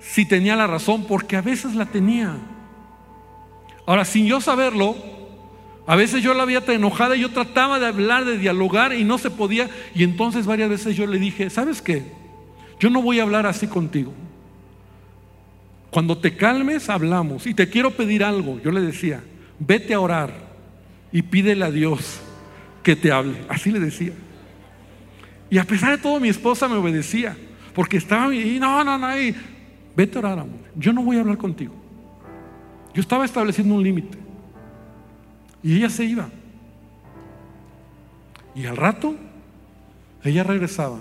si 0.00 0.24
tenía 0.24 0.56
la 0.56 0.66
razón, 0.66 1.06
porque 1.06 1.36
a 1.36 1.42
veces 1.42 1.74
la 1.74 1.86
tenía. 1.86 2.36
Ahora, 3.84 4.04
sin 4.04 4.26
yo 4.26 4.40
saberlo, 4.40 4.96
a 5.86 5.94
veces 5.94 6.22
yo 6.22 6.34
la 6.34 6.42
había 6.42 6.64
tan 6.64 6.74
enojada 6.74 7.16
y 7.16 7.20
yo 7.20 7.30
trataba 7.30 7.78
de 7.78 7.86
hablar, 7.86 8.24
de 8.24 8.38
dialogar 8.38 8.92
y 8.92 9.04
no 9.04 9.18
se 9.18 9.30
podía. 9.30 9.70
Y 9.94 10.02
entonces 10.02 10.44
varias 10.44 10.68
veces 10.68 10.96
yo 10.96 11.06
le 11.06 11.18
dije, 11.18 11.48
¿sabes 11.48 11.80
qué? 11.80 12.02
Yo 12.80 12.90
no 12.90 13.00
voy 13.00 13.20
a 13.20 13.22
hablar 13.22 13.46
así 13.46 13.68
contigo. 13.68 14.12
Cuando 15.90 16.18
te 16.18 16.36
calmes, 16.36 16.90
hablamos. 16.90 17.46
Y 17.46 17.54
te 17.54 17.68
quiero 17.68 17.92
pedir 17.92 18.24
algo. 18.24 18.60
Yo 18.64 18.72
le 18.72 18.80
decía, 18.80 19.22
vete 19.60 19.94
a 19.94 20.00
orar 20.00 20.32
y 21.12 21.22
pídele 21.22 21.64
a 21.64 21.70
Dios 21.70 22.20
que 22.82 22.96
te 22.96 23.12
hable. 23.12 23.38
Así 23.48 23.70
le 23.70 23.78
decía. 23.78 24.12
Y 25.48 25.58
a 25.58 25.64
pesar 25.64 25.92
de 25.92 25.98
todo, 25.98 26.18
mi 26.18 26.28
esposa 26.28 26.68
me 26.68 26.76
obedecía. 26.76 27.36
Porque 27.74 27.98
estaba 27.98 28.34
y 28.34 28.58
no, 28.58 28.82
no, 28.82 28.98
no, 28.98 29.20
y, 29.20 29.34
vete 29.94 30.16
a 30.16 30.18
orar, 30.18 30.40
amor. 30.40 30.58
Yo 30.74 30.92
no 30.92 31.02
voy 31.02 31.16
a 31.16 31.20
hablar 31.20 31.38
contigo. 31.38 31.74
Yo 32.92 33.00
estaba 33.00 33.24
estableciendo 33.24 33.74
un 33.74 33.84
límite. 33.84 34.25
Y 35.66 35.78
ella 35.78 35.90
se 35.90 36.04
iba. 36.04 36.28
Y 38.54 38.66
al 38.66 38.76
rato, 38.76 39.16
ella 40.22 40.44
regresaba. 40.44 41.00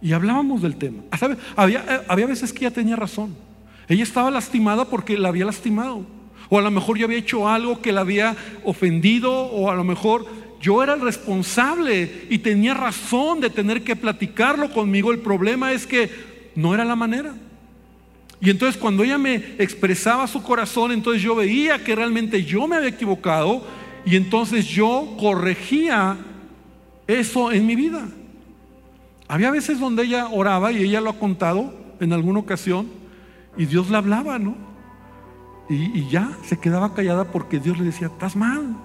Y 0.00 0.12
hablábamos 0.12 0.62
del 0.62 0.76
tema. 0.76 1.02
Ah, 1.10 1.36
había, 1.56 1.80
eh, 1.80 2.04
había 2.06 2.26
veces 2.26 2.52
que 2.52 2.64
ella 2.64 2.72
tenía 2.72 2.94
razón. 2.94 3.34
Ella 3.88 4.04
estaba 4.04 4.30
lastimada 4.30 4.84
porque 4.84 5.18
la 5.18 5.30
había 5.30 5.46
lastimado. 5.46 6.06
O 6.50 6.56
a 6.56 6.62
lo 6.62 6.70
mejor 6.70 6.98
yo 6.98 7.06
había 7.06 7.18
hecho 7.18 7.48
algo 7.48 7.82
que 7.82 7.90
la 7.90 8.02
había 8.02 8.36
ofendido. 8.62 9.32
O 9.32 9.68
a 9.68 9.74
lo 9.74 9.82
mejor 9.82 10.24
yo 10.60 10.80
era 10.80 10.94
el 10.94 11.00
responsable 11.00 12.28
y 12.30 12.38
tenía 12.38 12.74
razón 12.74 13.40
de 13.40 13.50
tener 13.50 13.82
que 13.82 13.96
platicarlo 13.96 14.72
conmigo. 14.72 15.10
El 15.10 15.18
problema 15.18 15.72
es 15.72 15.84
que 15.84 16.52
no 16.54 16.74
era 16.74 16.84
la 16.84 16.94
manera. 16.94 17.34
Y 18.44 18.50
entonces 18.50 18.78
cuando 18.78 19.02
ella 19.02 19.16
me 19.16 19.36
expresaba 19.58 20.26
su 20.26 20.42
corazón, 20.42 20.92
entonces 20.92 21.22
yo 21.22 21.34
veía 21.34 21.82
que 21.82 21.96
realmente 21.96 22.44
yo 22.44 22.68
me 22.68 22.76
había 22.76 22.90
equivocado 22.90 23.62
y 24.04 24.16
entonces 24.16 24.66
yo 24.66 25.16
corregía 25.18 26.18
eso 27.06 27.50
en 27.50 27.66
mi 27.66 27.74
vida. 27.74 28.06
Había 29.28 29.50
veces 29.50 29.80
donde 29.80 30.02
ella 30.02 30.28
oraba 30.28 30.72
y 30.72 30.82
ella 30.82 31.00
lo 31.00 31.08
ha 31.08 31.18
contado 31.18 31.72
en 32.00 32.12
alguna 32.12 32.40
ocasión 32.40 32.86
y 33.56 33.64
Dios 33.64 33.88
le 33.88 33.96
hablaba, 33.96 34.38
¿no? 34.38 34.54
Y, 35.70 36.06
ya 36.10 36.30
se 36.44 36.58
quedaba 36.58 36.92
callada 36.92 37.24
porque 37.24 37.58
Dios 37.58 37.78
le 37.78 37.84
decía, 37.84 38.08
estás 38.08 38.36
mal. 38.36 38.76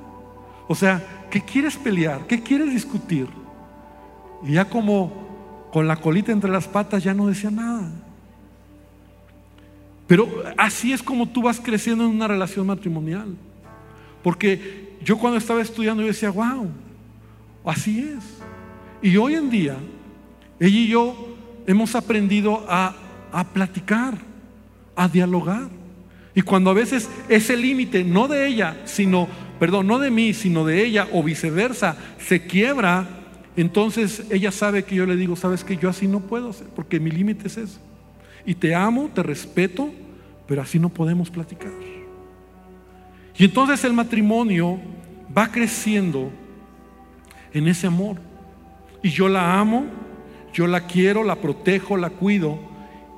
O 0.69 0.75
sea, 0.75 1.25
¿qué 1.29 1.41
quieres 1.41 1.75
pelear? 1.75 2.25
¿Qué 2.27 2.41
quieres 2.41 2.71
discutir? 2.71 3.27
Y 4.41 4.53
ya 4.53 4.63
como 4.63 5.67
con 5.73 5.85
la 5.85 5.97
colita 5.97 6.31
entre 6.31 6.49
las 6.49 6.65
patas 6.65 7.03
ya 7.03 7.13
no 7.13 7.27
decía 7.27 7.51
nada. 7.51 7.91
Pero 10.09 10.27
así 10.57 10.91
es 10.91 11.03
como 11.03 11.29
tú 11.29 11.43
vas 11.43 11.61
creciendo 11.61 12.03
en 12.03 12.09
una 12.09 12.27
relación 12.27 12.65
matrimonial. 12.65 13.27
Porque 14.23 14.97
yo 15.05 15.19
cuando 15.19 15.37
estaba 15.37 15.61
estudiando 15.61 16.01
yo 16.01 16.07
decía, 16.07 16.31
wow, 16.31 16.67
así 17.63 17.99
es. 17.99 18.23
Y 19.03 19.15
hoy 19.17 19.35
en 19.35 19.51
día, 19.51 19.77
ella 20.59 20.79
y 20.79 20.87
yo 20.87 21.37
hemos 21.67 21.93
aprendido 21.93 22.65
a, 22.67 22.95
a 23.31 23.43
platicar, 23.49 24.17
a 24.95 25.07
dialogar. 25.07 25.69
Y 26.33 26.41
cuando 26.41 26.71
a 26.71 26.73
veces 26.73 27.07
ese 27.27 27.55
límite, 27.55 28.03
no 28.03 28.27
de 28.27 28.47
ella, 28.47 28.81
sino, 28.85 29.27
perdón, 29.59 29.85
no 29.85 29.99
de 29.99 30.09
mí, 30.09 30.33
sino 30.33 30.65
de 30.65 30.83
ella 30.83 31.07
o 31.13 31.21
viceversa, 31.21 31.95
se 32.17 32.47
quiebra, 32.47 33.07
entonces 33.55 34.23
ella 34.31 34.51
sabe 34.51 34.85
que 34.85 34.95
yo 34.95 35.05
le 35.05 35.15
digo, 35.15 35.35
sabes 35.35 35.63
que 35.63 35.77
yo 35.77 35.87
así 35.87 36.07
no 36.07 36.21
puedo 36.21 36.49
hacer, 36.49 36.65
porque 36.75 36.99
mi 36.99 37.11
límite 37.11 37.45
es 37.45 37.57
eso. 37.57 37.79
Y 38.49 38.55
te 38.55 38.73
amo, 38.73 39.11
te 39.13 39.21
respeto, 39.21 39.91
pero 40.47 40.63
así 40.63 40.79
no 40.79 40.89
podemos 40.89 41.29
platicar. 41.29 41.69
Y 43.37 43.45
entonces 43.45 43.83
el 43.83 43.93
matrimonio 43.93 44.79
va 45.37 45.51
creciendo 45.51 46.31
en 47.53 47.67
ese 47.67 47.85
amor. 47.85 48.17
Y 49.03 49.09
yo 49.09 49.29
la 49.29 49.59
amo, 49.59 49.85
yo 50.51 50.65
la 50.65 50.87
quiero, 50.87 51.23
la 51.23 51.35
protejo, 51.35 51.95
la 51.95 52.09
cuido. 52.09 52.57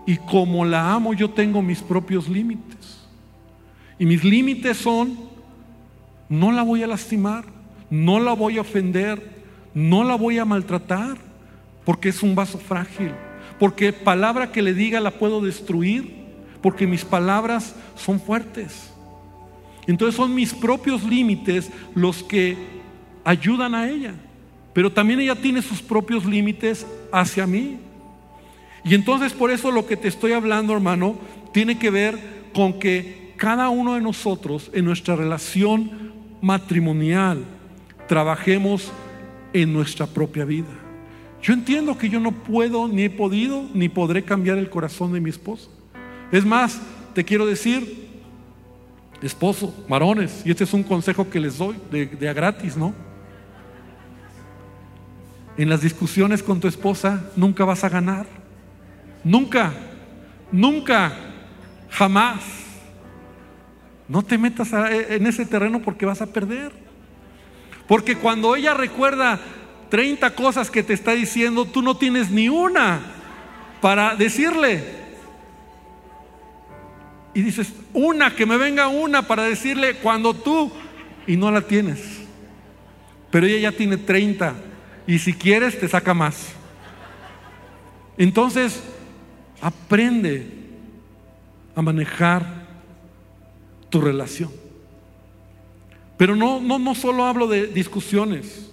Y 0.06 0.18
como 0.18 0.66
la 0.66 0.94
amo, 0.94 1.14
yo 1.14 1.30
tengo 1.30 1.62
mis 1.62 1.82
propios 1.82 2.28
límites. 2.28 3.08
Y 3.98 4.06
mis 4.06 4.26
límites 4.26 4.76
son, 4.76 5.18
no 6.28 6.52
la 6.52 6.64
voy 6.64 6.84
a 6.84 6.88
lastimar, 6.88 7.46
no 7.90 8.20
la 8.20 8.34
voy 8.34 8.58
a 8.58 8.62
ofender, 8.62 9.46
no 9.74 10.04
la 10.04 10.16
voy 10.16 10.40
a 10.40 10.44
maltratar, 10.44 11.16
porque 11.86 12.10
es 12.10 12.22
un 12.22 12.36
vaso 12.36 12.58
frágil 12.58 13.14
porque 13.62 13.94
palabra 13.94 14.52
que 14.52 14.64
le 14.64 14.74
diga 14.74 15.00
la 15.00 15.12
puedo 15.12 15.40
destruir, 15.40 16.16
porque 16.64 16.88
mis 16.88 17.06
palabras 17.06 17.76
son 17.96 18.20
fuertes. 18.20 18.92
Entonces 19.86 20.16
son 20.16 20.34
mis 20.34 20.52
propios 20.52 21.04
límites 21.04 21.70
los 21.94 22.24
que 22.24 22.58
ayudan 23.24 23.76
a 23.76 23.88
ella, 23.88 24.16
pero 24.74 24.92
también 24.92 25.20
ella 25.20 25.36
tiene 25.36 25.62
sus 25.62 25.80
propios 25.80 26.26
límites 26.26 26.88
hacia 27.12 27.46
mí. 27.46 27.78
Y 28.84 28.96
entonces 28.96 29.32
por 29.32 29.52
eso 29.52 29.70
lo 29.70 29.86
que 29.86 29.96
te 29.96 30.08
estoy 30.08 30.32
hablando, 30.32 30.74
hermano, 30.74 31.20
tiene 31.54 31.78
que 31.78 31.92
ver 31.92 32.18
con 32.56 32.80
que 32.80 33.36
cada 33.38 33.70
uno 33.70 33.94
de 33.94 34.02
nosotros 34.02 34.72
en 34.74 34.86
nuestra 34.86 35.16
relación 35.16 36.14
matrimonial 36.42 37.46
trabajemos 38.08 38.92
en 39.54 39.72
nuestra 39.72 40.08
propia 40.08 40.46
vida. 40.46 40.91
Yo 41.42 41.54
entiendo 41.54 41.98
que 41.98 42.10
yo 42.10 42.20
no 42.20 42.32
puedo, 42.32 42.88
ni 42.88 43.04
he 43.04 43.10
podido, 43.10 43.66
ni 43.74 43.90
podré 43.90 44.24
cambiar 44.24 44.58
el 44.58 44.70
corazón 44.70 45.12
de 45.14 45.20
mi 45.20 45.30
esposa. 45.32 45.70
Es 46.32 46.46
más, 46.46 46.80
te 47.16 47.26
quiero 47.26 47.48
decir, 47.48 48.10
esposo, 49.22 49.74
varones, 49.90 50.44
y 50.46 50.52
este 50.52 50.66
es 50.66 50.74
un 50.74 50.84
consejo 50.84 51.30
que 51.30 51.40
les 51.40 51.58
doy 51.58 51.76
de, 51.92 52.30
a 52.30 52.34
gratis, 52.34 52.78
¿no? 52.78 52.94
En 55.58 55.68
las 55.70 55.82
discusiones 55.82 56.44
con 56.44 56.60
tu 56.60 56.68
esposa 56.68 57.32
nunca 57.36 57.66
vas 57.66 57.84
a 57.84 57.90
ganar. 57.90 58.26
Nunca, 59.24 59.74
nunca, 60.52 61.12
jamás. 61.90 62.40
No 64.08 64.24
te 64.24 64.38
metas 64.38 64.72
en 64.74 65.26
ese 65.28 65.46
terreno 65.46 65.82
porque 65.82 66.06
vas 66.06 66.22
a 66.22 66.28
perder. 66.28 66.72
Porque 67.88 68.16
cuando 68.16 68.56
ella 68.56 68.74
recuerda 68.74 69.40
30 69.92 70.34
cosas 70.36 70.72
que 70.72 70.84
te 70.84 70.94
está 70.94 71.12
diciendo, 71.12 71.66
tú 71.66 71.82
no 71.82 71.98
tienes 71.98 72.32
ni 72.32 72.48
una 72.48 73.02
para 73.82 74.16
decirle. 74.16 75.02
Y 77.34 77.42
dices, 77.42 77.74
una, 77.94 78.34
que 78.34 78.46
me 78.46 78.56
venga 78.56 78.88
una 78.88 79.28
para 79.28 79.44
decirle 79.44 79.98
cuando 79.98 80.34
tú, 80.34 80.72
y 81.28 81.36
no 81.36 81.52
la 81.52 81.62
tienes. 81.62 82.00
Pero 83.32 83.46
ella 83.46 83.70
ya 83.70 83.78
tiene 83.78 83.98
30 83.98 84.56
y 85.08 85.20
si 85.20 85.34
quieres 85.34 85.78
te 85.78 85.90
saca 85.90 86.14
más. 86.14 86.54
Entonces, 88.18 88.82
aprende 89.62 90.48
a 91.76 91.82
manejar 91.82 92.46
tu 93.90 94.00
relación. 94.00 94.52
Pero 96.16 96.38
no, 96.38 96.62
no, 96.62 96.80
no 96.80 96.96
solo 96.96 97.26
hablo 97.26 97.48
de 97.48 97.68
discusiones. 97.68 98.71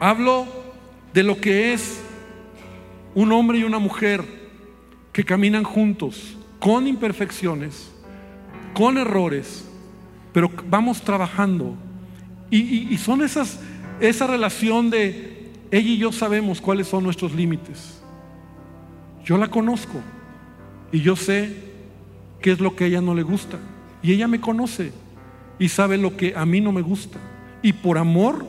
Hablo 0.00 0.46
de 1.12 1.22
lo 1.22 1.40
que 1.40 1.72
es 1.72 2.00
un 3.14 3.32
hombre 3.32 3.58
y 3.58 3.64
una 3.64 3.78
mujer 3.78 4.24
que 5.12 5.24
caminan 5.24 5.62
juntos, 5.62 6.36
con 6.58 6.86
imperfecciones, 6.86 7.92
con 8.74 8.98
errores, 8.98 9.68
pero 10.32 10.50
vamos 10.68 11.00
trabajando. 11.02 11.76
Y, 12.50 12.96
son 12.98 13.22
esas, 13.22 13.60
esa 14.00 14.26
relación 14.26 14.90
de 14.90 15.50
ella 15.70 15.88
y 15.88 15.98
yo 15.98 16.12
sabemos 16.12 16.60
cuáles 16.60 16.88
son 16.88 17.04
nuestros 17.04 17.32
límites. 17.32 18.00
Yo 19.24 19.38
la 19.38 19.48
conozco 19.48 20.00
y 20.92 21.00
yo 21.00 21.16
sé 21.16 21.56
qué 22.40 22.52
es 22.52 22.60
lo 22.60 22.76
que 22.76 22.84
a 22.84 22.86
ella 22.88 23.00
no 23.00 23.14
le 23.14 23.22
gusta. 23.22 23.58
Y 24.02 24.12
ella 24.12 24.28
me 24.28 24.40
conoce 24.40 24.92
y 25.58 25.68
sabe 25.68 25.96
lo 25.96 26.16
que 26.16 26.34
a 26.36 26.44
mí 26.44 26.60
no 26.60 26.72
me 26.72 26.82
gusta. 26.82 27.18
Y 27.62 27.72
por 27.72 27.98
amor, 27.98 28.46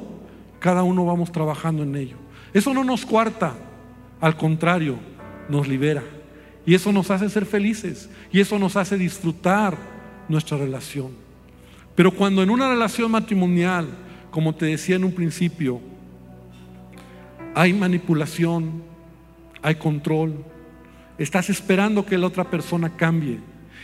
cada 0.65 0.81
uno 0.81 1.05
vamos 1.05 1.31
trabajando 1.31 1.83
en 1.83 1.95
ello. 1.95 2.17
Eso 2.51 2.73
no 2.73 2.83
nos 2.83 3.05
cuarta, 3.05 3.53
al 4.19 4.35
contrario, 4.35 4.95
nos 5.47 5.67
libera. 5.67 6.01
Y 6.65 6.73
eso 6.73 6.91
nos 6.91 7.11
hace 7.11 7.29
ser 7.29 7.45
felices. 7.45 8.09
Y 8.31 8.39
eso 8.39 8.57
nos 8.57 8.75
hace 8.75 8.97
disfrutar 8.97 9.77
nuestra 10.27 10.57
relación. 10.57 11.11
Pero 11.93 12.11
cuando 12.11 12.41
en 12.41 12.49
una 12.49 12.67
relación 12.67 13.11
matrimonial, 13.11 13.89
como 14.31 14.55
te 14.55 14.65
decía 14.65 14.95
en 14.95 15.03
un 15.03 15.11
principio, 15.11 15.79
hay 17.53 17.71
manipulación, 17.71 18.81
hay 19.61 19.75
control, 19.75 20.33
estás 21.19 21.51
esperando 21.51 22.07
que 22.07 22.17
la 22.17 22.25
otra 22.25 22.49
persona 22.49 22.97
cambie 22.97 23.37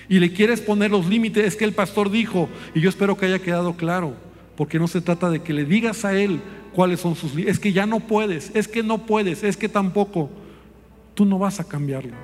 y 0.09 0.17
le 0.17 0.33
quieres 0.33 0.61
poner 0.61 0.89
los 0.89 1.05
límites, 1.05 1.45
es 1.45 1.55
que 1.55 1.65
el 1.65 1.73
pastor 1.73 2.09
dijo, 2.09 2.49
y 2.73 2.81
yo 2.81 2.89
espero 2.89 3.17
que 3.17 3.27
haya 3.27 3.37
quedado 3.37 3.77
claro, 3.77 4.15
porque 4.57 4.79
no 4.79 4.87
se 4.87 4.99
trata 4.99 5.29
de 5.29 5.43
que 5.43 5.53
le 5.53 5.63
digas 5.63 6.05
a 6.05 6.19
él 6.19 6.41
cuáles 6.73 6.99
son 6.99 7.15
sus 7.15 7.31
límites, 7.31 7.55
es 7.55 7.59
que 7.59 7.73
ya 7.73 7.85
no 7.85 7.99
puedes, 7.99 8.51
es 8.55 8.67
que 8.67 8.83
no 8.83 9.05
puedes, 9.05 9.43
es 9.43 9.57
que 9.57 9.69
tampoco, 9.69 10.29
tú 11.13 11.25
no 11.25 11.39
vas 11.39 11.59
a 11.59 11.63
cambiarlo, 11.63 12.15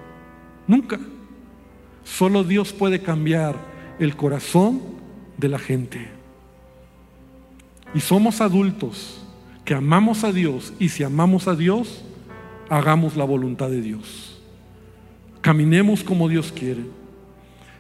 nunca. 0.67 0.99
Solo 2.03 2.45
Dios 2.45 2.71
puede 2.71 3.01
cambiar 3.01 3.55
el 3.99 4.15
corazón 4.15 4.81
de 5.38 5.49
la 5.49 5.60
gente. 5.60 6.07
Y 7.93 7.99
somos 7.99 8.41
adultos 8.41 9.21
que 9.65 9.73
amamos 9.73 10.23
a 10.23 10.31
Dios 10.31 10.73
y 10.79 10.89
si 10.89 11.03
amamos 11.03 11.47
a 11.47 11.55
Dios, 11.55 12.05
hagamos 12.69 13.17
la 13.17 13.25
voluntad 13.25 13.69
de 13.69 13.81
Dios. 13.81 14.41
Caminemos 15.41 16.03
como 16.03 16.29
Dios 16.29 16.51
quiere. 16.51 16.83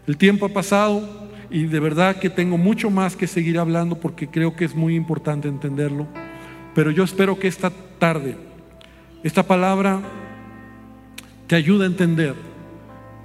El 0.05 0.17
tiempo 0.17 0.45
ha 0.45 0.49
pasado 0.49 1.29
y 1.49 1.63
de 1.63 1.79
verdad 1.79 2.17
que 2.17 2.29
tengo 2.29 2.57
mucho 2.57 2.89
más 2.89 3.15
que 3.15 3.27
seguir 3.27 3.57
hablando 3.59 3.97
porque 3.99 4.27
creo 4.27 4.55
que 4.55 4.65
es 4.65 4.75
muy 4.75 4.95
importante 4.95 5.47
entenderlo. 5.47 6.07
Pero 6.77 6.91
yo 6.91 7.03
espero 7.03 7.39
que 7.39 7.47
esta 7.47 7.71
tarde, 7.97 8.37
esta 9.23 9.41
palabra 9.41 9.99
te 11.47 11.55
ayude 11.55 11.85
a 11.85 11.87
entender 11.87 12.35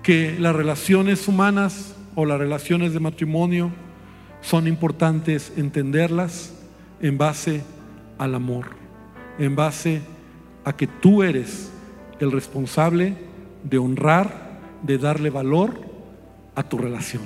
que 0.03 0.39
las 0.39 0.57
relaciones 0.57 1.29
humanas 1.29 1.95
o 2.15 2.25
las 2.25 2.39
relaciones 2.39 2.95
de 2.95 3.01
matrimonio 3.01 3.71
son 4.41 4.67
importantes 4.67 5.53
entenderlas 5.55 6.55
en 7.03 7.19
base 7.19 7.63
al 8.17 8.35
amor, 8.35 8.71
en 9.39 9.55
base 9.55 10.01
a 10.65 10.75
que 10.75 10.87
tú 10.87 11.23
eres 11.23 11.71
el 12.21 12.33
responsable 12.33 13.17
de 13.65 13.77
honrar, 13.77 14.61
de 14.83 14.97
darle 14.97 15.29
valor 15.29 15.79
a 16.55 16.63
tu 16.63 16.79
relación. 16.79 17.25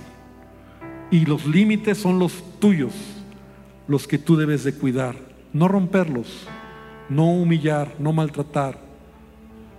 Y 1.09 1.25
los 1.25 1.47
límites 1.47 1.99
son 1.99 2.19
los 2.19 2.59
tuyos, 2.59 2.95
los 3.87 4.09
que 4.09 4.19
tú 4.19 4.35
debes 4.37 4.65
de 4.65 4.75
cuidar, 4.75 5.26
no 5.57 5.69
romperlos, 5.69 6.47
no 7.09 7.31
humillar, 7.33 7.95
no 7.99 8.13
maltratar. 8.13 8.79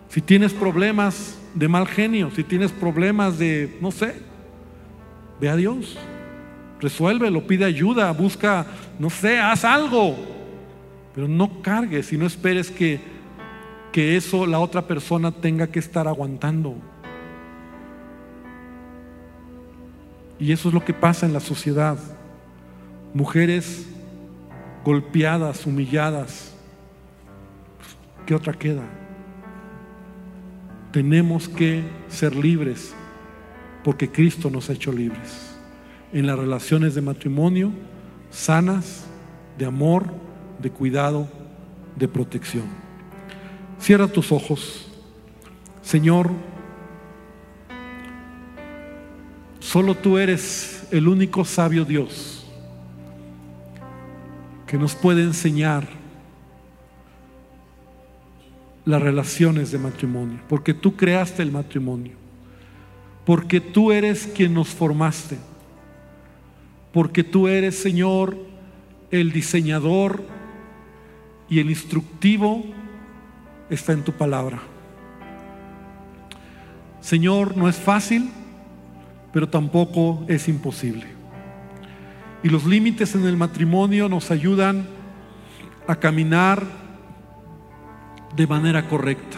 Si 0.09 0.21
tienes 0.21 0.53
problemas 0.53 1.37
de 1.53 1.67
mal 1.67 1.87
genio, 1.87 2.31
si 2.31 2.43
tienes 2.43 2.71
problemas 2.71 3.37
de, 3.37 3.77
no 3.81 3.91
sé, 3.91 4.15
ve 5.39 5.49
a 5.49 5.55
Dios, 5.55 5.97
resuélvelo, 6.79 7.45
pide 7.45 7.65
ayuda, 7.65 8.11
busca, 8.11 8.65
no 8.97 9.09
sé, 9.09 9.39
haz 9.39 9.65
algo, 9.65 10.15
pero 11.13 11.27
no 11.27 11.61
cargues 11.61 12.11
y 12.13 12.17
no 12.17 12.25
esperes 12.25 12.71
que, 12.71 12.99
que 13.91 14.17
eso 14.17 14.45
la 14.45 14.59
otra 14.59 14.87
persona 14.87 15.31
tenga 15.31 15.67
que 15.67 15.79
estar 15.79 16.07
aguantando. 16.07 16.75
Y 20.39 20.51
eso 20.51 20.69
es 20.69 20.73
lo 20.73 20.85
que 20.85 20.93
pasa 20.93 21.25
en 21.25 21.33
la 21.33 21.39
sociedad. 21.39 21.97
Mujeres 23.13 23.87
golpeadas, 24.83 25.65
humilladas. 25.65 26.53
¿Qué 28.25 28.35
otra 28.35 28.53
queda? 28.53 28.83
Tenemos 30.91 31.47
que 31.47 31.83
ser 32.07 32.35
libres 32.35 32.93
porque 33.83 34.11
Cristo 34.11 34.49
nos 34.49 34.69
ha 34.69 34.73
hecho 34.73 34.91
libres. 34.91 35.55
En 36.13 36.27
las 36.27 36.39
relaciones 36.39 36.95
de 36.95 37.01
matrimonio, 37.01 37.71
sanas, 38.29 39.05
de 39.57 39.65
amor, 39.65 40.05
de 40.59 40.69
cuidado, 40.69 41.27
de 41.95 42.07
protección. 42.07 42.65
Cierra 43.79 44.07
tus 44.07 44.31
ojos. 44.31 44.91
Señor, 45.81 46.29
Solo 49.67 49.95
tú 49.95 50.17
eres 50.17 50.87
el 50.91 51.09
único 51.09 51.43
sabio 51.43 51.83
Dios 51.83 52.36
que 54.67 54.77
nos 54.77 54.93
puede 54.93 55.23
enseñar 55.23 55.87
las 58.85 59.01
relaciones 59.01 59.71
de 59.71 59.79
matrimonio, 59.79 60.39
porque 60.47 60.73
tú 60.73 60.95
creaste 60.95 61.41
el 61.41 61.51
matrimonio, 61.51 62.13
porque 63.25 63.59
tú 63.59 63.91
eres 63.91 64.27
quien 64.27 64.53
nos 64.53 64.69
formaste, 64.69 65.37
porque 66.93 67.23
tú 67.23 67.47
eres, 67.47 67.79
Señor, 67.79 68.37
el 69.09 69.31
diseñador 69.31 70.23
y 71.49 71.59
el 71.59 71.69
instructivo 71.69 72.63
está 73.69 73.93
en 73.93 74.03
tu 74.03 74.11
palabra. 74.11 74.61
Señor, 77.01 77.57
no 77.57 77.67
es 77.67 77.77
fácil 77.77 78.29
pero 79.37 79.47
tampoco 79.47 80.25
es 80.27 80.47
imposible. 80.47 81.16
Y 82.47 82.49
los 82.49 82.63
límites 82.63 83.13
en 83.13 83.25
el 83.25 83.35
matrimonio 83.35 84.07
nos 84.07 84.31
ayudan 84.31 84.87
a 85.85 85.97
caminar 85.97 86.63
de 88.37 88.47
manera 88.47 88.87
correcta. 88.87 89.37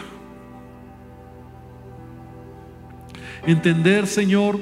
Entender, 3.44 4.06
Señor, 4.06 4.60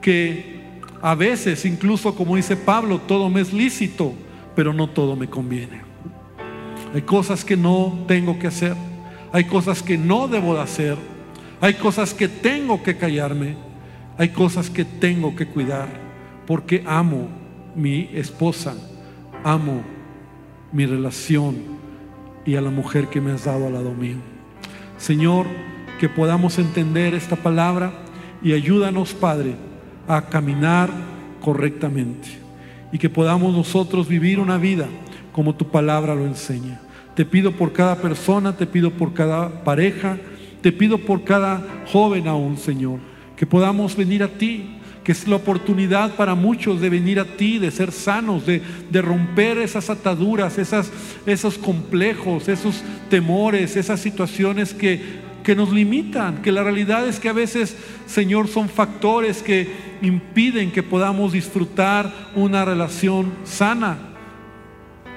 que 0.00 0.80
a 1.00 1.14
veces, 1.14 1.64
incluso 1.64 2.16
como 2.16 2.34
dice 2.34 2.56
Pablo, 2.56 2.98
todo 2.98 3.30
me 3.30 3.42
es 3.42 3.52
lícito, 3.52 4.12
pero 4.56 4.72
no 4.72 4.88
todo 4.88 5.14
me 5.14 5.28
conviene. 5.28 5.82
Hay 6.92 7.02
cosas 7.02 7.44
que 7.44 7.56
no 7.56 8.04
tengo 8.08 8.40
que 8.40 8.48
hacer, 8.48 8.74
hay 9.32 9.44
cosas 9.44 9.84
que 9.84 9.96
no 9.96 10.26
debo 10.26 10.56
de 10.56 10.62
hacer, 10.62 10.98
hay 11.60 11.74
cosas 11.74 12.12
que 12.12 12.26
tengo 12.26 12.82
que 12.82 12.96
callarme 12.96 13.54
hay 14.18 14.30
cosas 14.30 14.68
que 14.68 14.84
tengo 14.84 15.34
que 15.34 15.46
cuidar 15.46 15.88
porque 16.44 16.82
amo 16.86 17.43
mi 17.74 18.10
esposa, 18.12 18.74
amo 19.42 19.82
mi 20.72 20.86
relación 20.86 21.56
y 22.44 22.56
a 22.56 22.60
la 22.60 22.70
mujer 22.70 23.08
que 23.08 23.20
me 23.20 23.32
has 23.32 23.44
dado 23.44 23.66
al 23.66 23.72
lado 23.74 23.92
mío. 23.94 24.16
Señor, 24.98 25.46
que 25.98 26.08
podamos 26.08 26.58
entender 26.58 27.14
esta 27.14 27.36
palabra 27.36 27.92
y 28.42 28.52
ayúdanos, 28.52 29.14
Padre, 29.14 29.56
a 30.08 30.22
caminar 30.22 30.90
correctamente 31.40 32.28
y 32.92 32.98
que 32.98 33.10
podamos 33.10 33.54
nosotros 33.54 34.08
vivir 34.08 34.38
una 34.40 34.58
vida 34.58 34.86
como 35.32 35.54
tu 35.54 35.68
palabra 35.68 36.14
lo 36.14 36.26
enseña. 36.26 36.80
Te 37.14 37.24
pido 37.24 37.52
por 37.52 37.72
cada 37.72 37.96
persona, 37.96 38.56
te 38.56 38.66
pido 38.66 38.90
por 38.90 39.14
cada 39.14 39.64
pareja, 39.64 40.18
te 40.62 40.72
pido 40.72 40.98
por 40.98 41.24
cada 41.24 41.62
joven 41.86 42.26
aún, 42.28 42.56
Señor 42.56 42.98
que 43.36 43.46
podamos 43.46 43.96
venir 43.96 44.22
a 44.22 44.28
ti, 44.28 44.73
que 45.04 45.12
es 45.12 45.28
la 45.28 45.36
oportunidad 45.36 46.16
para 46.16 46.34
muchos 46.34 46.80
de 46.80 46.88
venir 46.88 47.20
a 47.20 47.36
ti, 47.36 47.58
de 47.58 47.70
ser 47.70 47.92
sanos, 47.92 48.44
de, 48.46 48.62
romper 49.02 49.58
esas 49.58 49.90
ataduras, 49.90 50.56
esas, 50.56 50.90
esos 51.26 51.58
complejos, 51.58 52.48
esos 52.48 52.82
temores, 53.10 53.76
esas 53.76 54.00
situaciones 54.00 54.72
que, 54.72 55.00
que 55.44 55.54
nos 55.54 55.70
limitan, 55.70 56.40
que 56.40 56.50
la 56.50 56.62
realidad 56.62 57.06
es 57.06 57.20
que 57.20 57.28
a 57.28 57.34
veces, 57.34 57.76
Señor, 58.06 58.48
son 58.48 58.70
factores 58.70 59.42
que 59.42 59.68
impiden 60.00 60.72
que 60.72 60.82
podamos 60.82 61.34
disfrutar 61.34 62.10
una 62.34 62.64
relación 62.64 63.30
sana, 63.44 63.98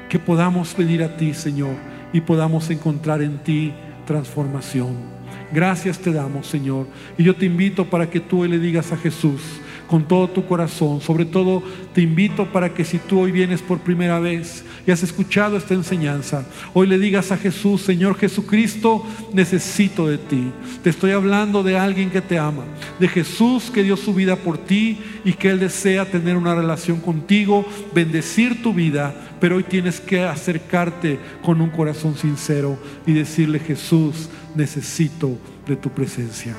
que 0.10 0.20
podamos 0.20 0.76
venir 0.76 1.02
a 1.02 1.16
ti, 1.16 1.34
Señor, 1.34 1.76
y 2.12 2.20
podamos 2.20 2.70
encontrar 2.70 3.22
en 3.22 3.38
ti 3.38 3.74
transformación. 4.06 5.18
Gracias 5.54 5.98
te 6.00 6.12
damos, 6.12 6.48
Señor. 6.48 6.88
Y 7.18 7.24
yo 7.24 7.34
te 7.38 7.46
invito 7.46 7.86
para 7.90 8.10
que 8.10 8.20
tú 8.20 8.44
le 8.44 8.60
digas 8.60 8.92
a 8.92 8.98
Jesús 8.98 9.42
con 9.88 10.08
todo 10.08 10.30
tu 10.30 10.46
corazón. 10.46 11.02
Sobre 11.02 11.26
todo 11.26 11.64
te 11.94 12.02
invito 12.02 12.52
para 12.52 12.74
que 12.74 12.86
si 12.86 13.00
tú 13.00 13.22
hoy 13.22 13.32
vienes 13.32 13.62
por 13.62 13.80
primera 13.80 14.20
vez 14.20 14.64
y 14.86 14.92
has 14.92 15.02
escuchado 15.04 15.58
esta 15.58 15.74
enseñanza, 15.74 16.46
hoy 16.74 16.88
le 16.88 17.00
digas 17.00 17.32
a 17.32 17.38
Jesús, 17.38 17.82
Señor 17.82 18.18
Jesucristo, 18.18 19.06
necesito 19.34 20.08
de 20.08 20.18
ti. 20.18 20.52
Te 20.84 20.90
estoy 20.90 21.12
hablando 21.12 21.64
de 21.64 21.78
alguien 21.78 22.10
que 22.10 22.22
te 22.22 22.38
ama, 22.38 22.64
de 23.00 23.08
Jesús 23.08 23.72
que 23.72 23.84
dio 23.84 23.98
su 23.98 24.14
vida 24.14 24.36
por 24.36 24.58
ti 24.58 25.00
y 25.24 25.34
que 25.34 25.50
Él 25.50 25.60
desea 25.60 26.06
tener 26.06 26.38
una 26.38 26.56
relación 26.56 27.00
contigo, 27.00 27.66
bendecir 27.94 28.62
tu 28.62 28.74
vida, 28.74 29.16
pero 29.40 29.58
hoy 29.58 29.64
tienes 29.64 30.00
que 30.00 30.24
acercarte 30.24 31.20
con 31.42 31.62
un 31.62 31.70
corazón 31.70 32.16
sincero 32.16 32.78
y 33.06 33.14
decirle, 33.14 33.60
Jesús, 33.60 34.30
necesito 34.56 35.38
de 35.68 35.76
tu 35.76 35.90
presencia. 35.90 36.56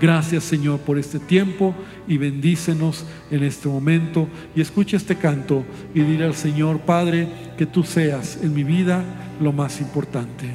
Gracias 0.00 0.44
Señor 0.44 0.80
por 0.80 0.98
este 0.98 1.18
tiempo 1.18 1.74
y 2.08 2.16
bendícenos 2.16 3.04
en 3.30 3.42
este 3.44 3.68
momento. 3.68 4.28
Y 4.56 4.62
escucha 4.62 4.96
este 4.96 5.16
canto 5.16 5.64
y 5.94 6.00
dile 6.00 6.24
al 6.24 6.34
Señor, 6.34 6.80
Padre, 6.80 7.28
que 7.58 7.66
tú 7.66 7.82
seas 7.82 8.38
en 8.42 8.54
mi 8.54 8.64
vida 8.64 9.04
lo 9.40 9.52
más 9.52 9.80
importante. 9.80 10.48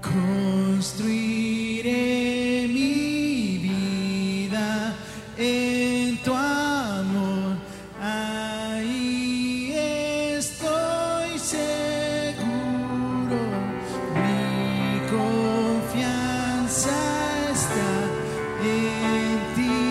Construiré 0.00 1.08
mi 2.68 3.58
vida 3.58 4.94
en 5.36 6.16
tu 6.22 6.32
amor. 6.32 6.67
En 18.60 19.54
ti, 19.54 19.87